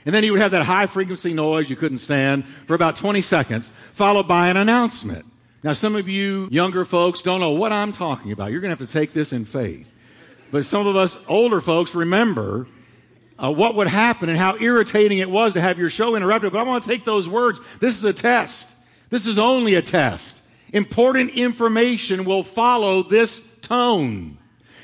And 0.05 0.15
then 0.15 0.23
he 0.23 0.31
would 0.31 0.39
have 0.39 0.51
that 0.51 0.63
high 0.65 0.85
frequency 0.85 1.33
noise 1.33 1.69
you 1.69 1.75
couldn't 1.75 1.97
stand 1.97 2.45
for 2.45 2.73
about 2.73 2.95
20 2.95 3.19
seconds, 3.19 3.69
followed 3.91 4.29
by 4.29 4.47
an 4.47 4.55
announcement. 4.55 5.25
Now, 5.61 5.73
some 5.73 5.97
of 5.97 6.07
you 6.07 6.47
younger 6.49 6.85
folks 6.85 7.21
don't 7.21 7.41
know 7.41 7.51
what 7.51 7.73
I'm 7.73 7.91
talking 7.91 8.31
about. 8.31 8.53
You're 8.53 8.61
going 8.61 8.73
to 8.73 8.81
have 8.81 8.87
to 8.87 8.97
take 8.99 9.11
this 9.11 9.33
in 9.33 9.43
faith. 9.43 9.91
But 10.51 10.63
some 10.63 10.87
of 10.87 10.95
us 10.95 11.19
older 11.27 11.59
folks 11.59 11.93
remember 11.93 12.65
uh, 13.37 13.51
what 13.51 13.75
would 13.75 13.87
happen 13.87 14.29
and 14.29 14.37
how 14.37 14.55
irritating 14.55 15.17
it 15.17 15.29
was 15.29 15.51
to 15.51 15.59
have 15.59 15.77
your 15.77 15.89
show 15.89 16.15
interrupted. 16.15 16.53
But 16.53 16.59
I 16.59 16.63
want 16.63 16.81
to 16.81 16.89
take 16.89 17.03
those 17.03 17.27
words. 17.27 17.59
This 17.81 17.97
is 17.97 18.05
a 18.05 18.13
test. 18.13 18.73
This 19.09 19.25
is 19.25 19.37
only 19.37 19.75
a 19.75 19.81
test. 19.81 20.38
Important 20.73 21.31
information 21.31 22.25
will 22.25 22.43
follow 22.43 23.03
this 23.03 23.41
tone. 23.61 24.37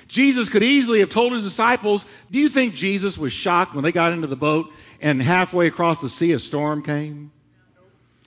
Jesus 0.08 0.50
could 0.50 0.64
easily 0.64 1.00
have 1.00 1.10
told 1.10 1.34
his 1.34 1.44
disciples, 1.44 2.06
do 2.32 2.40
you 2.40 2.50
think 2.50 2.76
Jesus 2.76 3.18
was 3.18 3.34
shocked 3.34 3.74
when 3.74 3.84
they 3.84 3.92
got 3.92 4.14
into 4.14 4.28
the 4.28 4.36
boat 4.36 4.72
and 5.02 5.22
halfway 5.22 5.68
across 5.68 6.02
the 6.02 6.10
sea 6.10 6.32
a 6.32 6.40
storm 6.40 6.84
came? 6.84 7.32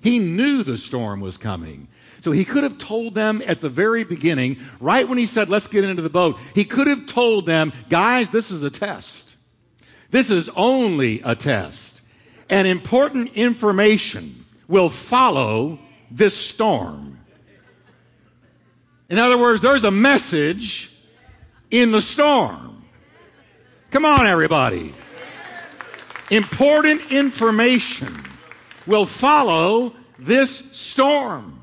He 0.03 0.19
knew 0.19 0.63
the 0.63 0.77
storm 0.77 1.21
was 1.21 1.37
coming. 1.37 1.89
So 2.21 2.33
he 2.33 2.45
could 2.45 2.65
have 2.65 2.79
told 2.79 3.15
them 3.15 3.43
at 3.47 3.61
the 3.61 3.69
very 3.69 4.05
beginning, 4.05 4.59
right 4.81 5.09
when 5.09 5.19
he 5.19 5.27
said, 5.27 5.49
let's 5.49 5.69
get 5.69 5.85
into 5.85 6.03
the 6.03 6.11
boat, 6.11 6.37
he 6.55 6.65
could 6.65 6.89
have 6.89 7.07
told 7.07 7.47
them, 7.47 7.73
guys, 7.89 8.31
this 8.31 8.51
is 8.51 8.63
a 8.65 8.71
test. 8.71 9.37
This 10.11 10.31
is 10.31 10.49
only 10.51 11.21
a 11.25 11.37
test. 11.37 12.01
And 12.51 12.67
important 12.67 13.35
information 13.35 14.45
will 14.67 14.91
follow 14.91 15.79
this 16.11 16.37
storm. 16.37 17.18
In 19.09 19.19
other 19.19 19.39
words, 19.39 19.63
there's 19.63 19.85
a 19.85 19.91
message 19.91 20.93
in 21.71 21.93
the 21.93 22.03
storm. 22.03 22.85
Come 23.91 24.05
on, 24.05 24.27
everybody. 24.27 24.93
Important 26.31 27.11
information 27.11 28.15
will 28.87 29.07
follow 29.07 29.95
this 30.19 30.71
storm. 30.73 31.63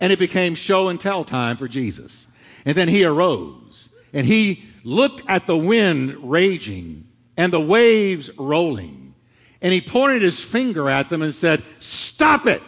And 0.00 0.12
it 0.12 0.18
became 0.18 0.54
show 0.54 0.88
and 0.88 1.00
tell 1.00 1.24
time 1.24 1.56
for 1.56 1.68
Jesus. 1.68 2.26
And 2.64 2.76
then 2.76 2.88
he 2.88 3.04
arose 3.04 3.88
and 4.12 4.26
he 4.26 4.64
looked 4.84 5.22
at 5.28 5.46
the 5.46 5.56
wind 5.56 6.16
raging 6.30 7.06
and 7.36 7.52
the 7.52 7.60
waves 7.60 8.30
rolling. 8.36 9.14
And 9.60 9.72
he 9.72 9.80
pointed 9.80 10.22
his 10.22 10.40
finger 10.40 10.88
at 10.88 11.08
them 11.08 11.22
and 11.22 11.34
said, 11.34 11.62
Stop 11.78 12.46
it. 12.46 12.62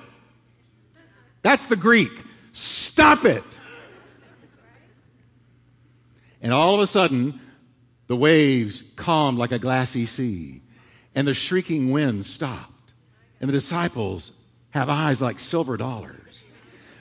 That's 1.43 1.67
the 1.67 1.77
Greek. 1.77 2.11
Stop 2.53 3.25
it. 3.25 3.45
And 6.41 6.53
all 6.53 6.75
of 6.75 6.81
a 6.81 6.87
sudden, 6.87 7.41
the 8.07 8.17
waves 8.17 8.83
calmed 8.97 9.39
like 9.39 9.53
a 9.53 9.59
glassy 9.59 10.07
sea, 10.07 10.63
and 11.15 11.27
the 11.27 11.35
shrieking 11.35 11.91
wind 11.91 12.27
stopped. 12.27 12.93
And 13.41 13.49
the 13.49 13.53
disciples 13.53 14.33
have 14.71 14.89
eyes 14.89 15.21
like 15.21 15.39
silver 15.39 15.77
dollars. 15.77 16.30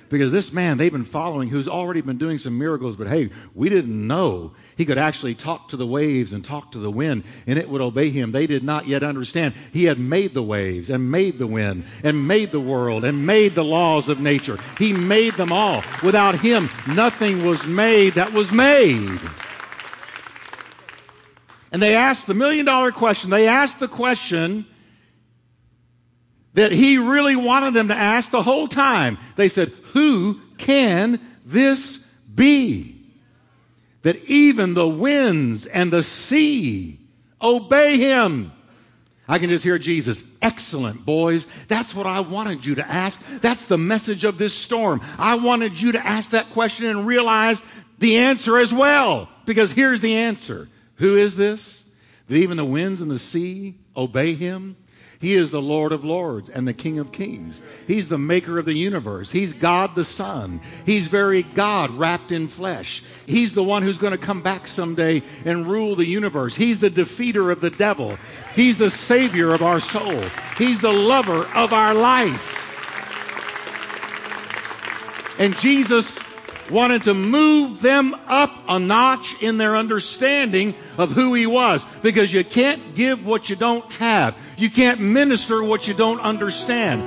Because 0.09 0.31
this 0.31 0.51
man 0.51 0.77
they've 0.77 0.91
been 0.91 1.03
following, 1.03 1.49
who's 1.49 1.67
already 1.67 2.01
been 2.01 2.17
doing 2.17 2.37
some 2.37 2.57
miracles, 2.57 2.95
but 2.95 3.07
hey, 3.07 3.29
we 3.53 3.69
didn't 3.69 4.07
know 4.07 4.53
he 4.75 4.85
could 4.85 4.97
actually 4.97 5.35
talk 5.35 5.69
to 5.69 5.77
the 5.77 5.85
waves 5.85 6.33
and 6.33 6.43
talk 6.43 6.71
to 6.71 6.79
the 6.79 6.91
wind 6.91 7.23
and 7.45 7.59
it 7.59 7.69
would 7.69 7.81
obey 7.81 8.09
him. 8.09 8.31
They 8.31 8.47
did 8.47 8.63
not 8.63 8.87
yet 8.87 9.03
understand. 9.03 9.53
He 9.71 9.85
had 9.85 9.99
made 9.99 10.33
the 10.33 10.43
waves 10.43 10.89
and 10.89 11.11
made 11.11 11.37
the 11.37 11.47
wind 11.47 11.85
and 12.03 12.27
made 12.27 12.51
the 12.51 12.59
world 12.59 13.05
and 13.05 13.25
made 13.25 13.55
the 13.55 13.63
laws 13.63 14.09
of 14.09 14.19
nature. 14.19 14.57
He 14.77 14.93
made 14.93 15.33
them 15.33 15.51
all. 15.51 15.83
Without 16.03 16.39
him, 16.39 16.69
nothing 16.87 17.45
was 17.45 17.67
made 17.67 18.13
that 18.13 18.33
was 18.33 18.51
made. 18.51 19.19
And 21.71 21.81
they 21.81 21.95
asked 21.95 22.25
the 22.25 22.33
million 22.33 22.65
dollar 22.65 22.91
question. 22.91 23.29
They 23.29 23.47
asked 23.47 23.79
the 23.79 23.87
question, 23.87 24.65
that 26.53 26.71
he 26.71 26.97
really 26.97 27.35
wanted 27.35 27.73
them 27.73 27.89
to 27.89 27.95
ask 27.95 28.31
the 28.31 28.43
whole 28.43 28.67
time. 28.67 29.17
They 29.35 29.49
said, 29.49 29.69
Who 29.93 30.39
can 30.57 31.19
this 31.45 31.99
be? 32.33 32.95
That 34.01 34.23
even 34.25 34.73
the 34.73 34.87
winds 34.87 35.65
and 35.65 35.91
the 35.91 36.03
sea 36.03 36.99
obey 37.41 37.97
him. 37.97 38.51
I 39.27 39.37
can 39.37 39.49
just 39.49 39.63
hear 39.63 39.77
Jesus. 39.77 40.23
Excellent, 40.41 41.05
boys. 41.05 41.45
That's 41.67 41.93
what 41.93 42.07
I 42.07 42.21
wanted 42.21 42.65
you 42.65 42.75
to 42.75 42.87
ask. 42.87 43.23
That's 43.41 43.65
the 43.65 43.77
message 43.77 44.23
of 44.23 44.39
this 44.39 44.55
storm. 44.55 45.01
I 45.19 45.35
wanted 45.35 45.79
you 45.79 45.91
to 45.91 46.05
ask 46.05 46.31
that 46.31 46.49
question 46.49 46.87
and 46.87 47.05
realize 47.05 47.61
the 47.99 48.17
answer 48.17 48.57
as 48.57 48.73
well. 48.73 49.29
Because 49.45 49.71
here's 49.71 50.01
the 50.01 50.15
answer. 50.15 50.67
Who 50.95 51.15
is 51.15 51.35
this? 51.35 51.85
That 52.27 52.37
even 52.37 52.57
the 52.57 52.65
winds 52.65 53.01
and 53.01 53.11
the 53.11 53.19
sea 53.19 53.75
obey 53.95 54.33
him? 54.33 54.75
He 55.19 55.33
is 55.33 55.51
the 55.51 55.61
Lord 55.61 55.91
of 55.91 56.05
Lords 56.05 56.47
and 56.47 56.65
the 56.65 56.73
King 56.73 56.97
of 56.97 57.11
Kings. 57.11 57.61
He's 57.87 58.07
the 58.07 58.17
maker 58.17 58.57
of 58.57 58.63
the 58.63 58.73
universe. 58.73 59.29
He's 59.29 59.51
God 59.51 59.93
the 59.93 60.05
Son. 60.05 60.61
He's 60.85 61.07
very 61.07 61.43
God 61.43 61.89
wrapped 61.91 62.31
in 62.31 62.47
flesh. 62.47 63.03
He's 63.25 63.53
the 63.53 63.63
one 63.63 63.83
who's 63.83 63.97
going 63.97 64.17
to 64.17 64.17
come 64.17 64.41
back 64.41 64.65
someday 64.65 65.21
and 65.43 65.67
rule 65.67 65.95
the 65.95 66.05
universe. 66.05 66.55
He's 66.55 66.79
the 66.79 66.89
defeater 66.89 67.51
of 67.51 67.59
the 67.59 67.69
devil. 67.69 68.17
He's 68.55 68.77
the 68.77 68.89
savior 68.89 69.53
of 69.53 69.61
our 69.61 69.81
soul. 69.81 70.23
He's 70.57 70.79
the 70.79 70.93
lover 70.93 71.45
of 71.53 71.73
our 71.73 71.93
life. 71.93 72.55
And 75.37 75.57
Jesus 75.57 76.17
wanted 76.69 77.03
to 77.03 77.13
move 77.13 77.81
them 77.81 78.15
up 78.27 78.51
a 78.67 78.79
notch 78.79 79.41
in 79.41 79.57
their 79.57 79.75
understanding 79.75 80.75
of 80.97 81.11
who 81.11 81.33
he 81.33 81.47
was 81.47 81.85
because 82.01 82.33
you 82.33 82.43
can't 82.43 82.95
give 82.95 83.25
what 83.25 83.49
you 83.49 83.55
don't 83.55 83.89
have. 83.93 84.37
You 84.59 84.69
can't 84.69 84.99
minister 84.99 85.63
what 85.63 85.87
you 85.87 85.93
don't 85.93 86.19
understand. 86.19 87.01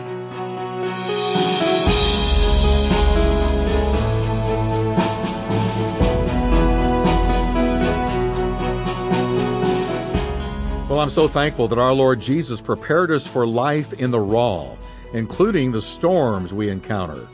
Well, 10.89 10.99
I'm 10.99 11.11
so 11.11 11.29
thankful 11.29 11.69
that 11.69 11.79
our 11.79 11.93
Lord 11.93 12.21
Jesus 12.21 12.63
prepared 12.63 13.11
us 13.11 13.27
for 13.27 13.47
life 13.47 13.93
in 13.93 14.11
the 14.11 14.21
raw, 14.21 14.75
including 15.13 15.73
the 15.73 15.83
storms 15.83 16.55
we 16.55 16.71
encounter 16.71 17.29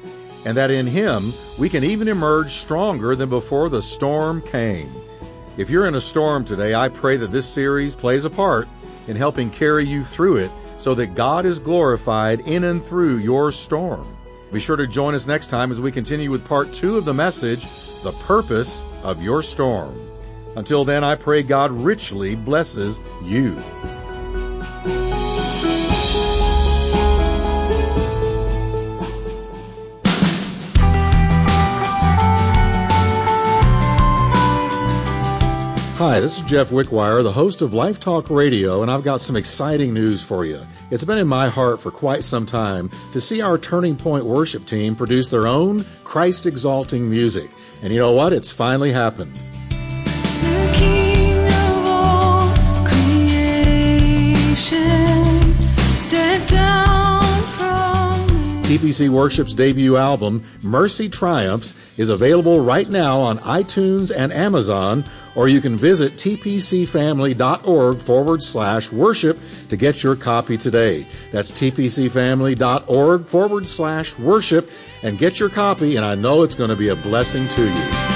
and 0.44 0.56
that 0.56 0.72
in 0.72 0.88
Him 0.88 1.32
we 1.58 1.68
can 1.68 1.84
even 1.84 2.08
emerge 2.08 2.52
stronger 2.52 3.14
than 3.14 3.28
before 3.28 3.68
the 3.68 3.82
storm 3.82 4.42
came. 4.42 4.90
If 5.56 5.70
you're 5.70 5.86
in 5.86 5.94
a 5.94 6.00
storm 6.00 6.44
today, 6.44 6.74
I 6.74 6.88
pray 6.88 7.16
that 7.18 7.30
this 7.30 7.48
series 7.48 7.94
plays 7.94 8.24
a 8.24 8.30
part 8.30 8.66
in 9.08 9.16
helping 9.16 9.50
carry 9.50 9.84
you 9.84 10.04
through 10.04 10.36
it 10.36 10.50
so 10.76 10.94
that 10.94 11.14
God 11.16 11.44
is 11.44 11.58
glorified 11.58 12.40
in 12.40 12.64
and 12.64 12.84
through 12.84 13.16
your 13.16 13.50
storm. 13.50 14.06
Be 14.52 14.60
sure 14.60 14.76
to 14.76 14.86
join 14.86 15.14
us 15.14 15.26
next 15.26 15.48
time 15.48 15.70
as 15.70 15.80
we 15.80 15.90
continue 15.90 16.30
with 16.30 16.46
part 16.46 16.72
two 16.72 16.96
of 16.96 17.04
the 17.04 17.12
message, 17.12 17.66
The 18.02 18.12
Purpose 18.26 18.84
of 19.02 19.22
Your 19.22 19.42
Storm. 19.42 20.00
Until 20.56 20.84
then, 20.84 21.04
I 21.04 21.16
pray 21.16 21.42
God 21.42 21.70
richly 21.72 22.34
blesses 22.34 22.98
you. 23.24 23.56
Hi, 35.98 36.20
this 36.20 36.36
is 36.36 36.42
Jeff 36.44 36.70
Wickwire, 36.70 37.24
the 37.24 37.32
host 37.32 37.60
of 37.60 37.74
Life 37.74 37.98
Talk 37.98 38.30
Radio, 38.30 38.82
and 38.82 38.90
I've 38.90 39.02
got 39.02 39.20
some 39.20 39.34
exciting 39.34 39.92
news 39.92 40.22
for 40.22 40.44
you. 40.44 40.60
It's 40.92 41.02
been 41.02 41.18
in 41.18 41.26
my 41.26 41.48
heart 41.48 41.80
for 41.80 41.90
quite 41.90 42.22
some 42.22 42.46
time 42.46 42.88
to 43.12 43.20
see 43.20 43.40
our 43.40 43.58
Turning 43.58 43.96
Point 43.96 44.24
worship 44.24 44.64
team 44.64 44.94
produce 44.94 45.28
their 45.28 45.48
own 45.48 45.84
Christ 46.04 46.46
exalting 46.46 47.10
music. 47.10 47.50
And 47.82 47.92
you 47.92 47.98
know 47.98 48.12
what? 48.12 48.32
It's 48.32 48.48
finally 48.48 48.92
happened. 48.92 49.36
TPC 58.68 59.08
Worship's 59.08 59.54
debut 59.54 59.96
album, 59.96 60.44
Mercy 60.60 61.08
Triumphs, 61.08 61.72
is 61.96 62.10
available 62.10 62.60
right 62.60 62.86
now 62.86 63.18
on 63.18 63.38
iTunes 63.38 64.12
and 64.14 64.30
Amazon, 64.30 65.06
or 65.34 65.48
you 65.48 65.62
can 65.62 65.74
visit 65.74 66.16
tpcfamily.org 66.16 67.98
forward 67.98 68.42
slash 68.42 68.92
worship 68.92 69.38
to 69.70 69.78
get 69.78 70.02
your 70.02 70.16
copy 70.16 70.58
today. 70.58 71.06
That's 71.32 71.50
tpcfamily.org 71.50 73.22
forward 73.22 73.66
slash 73.66 74.18
worship 74.18 74.70
and 75.02 75.16
get 75.16 75.40
your 75.40 75.48
copy, 75.48 75.96
and 75.96 76.04
I 76.04 76.14
know 76.14 76.42
it's 76.42 76.54
going 76.54 76.68
to 76.68 76.76
be 76.76 76.90
a 76.90 76.96
blessing 76.96 77.48
to 77.48 77.72
you. 77.72 78.07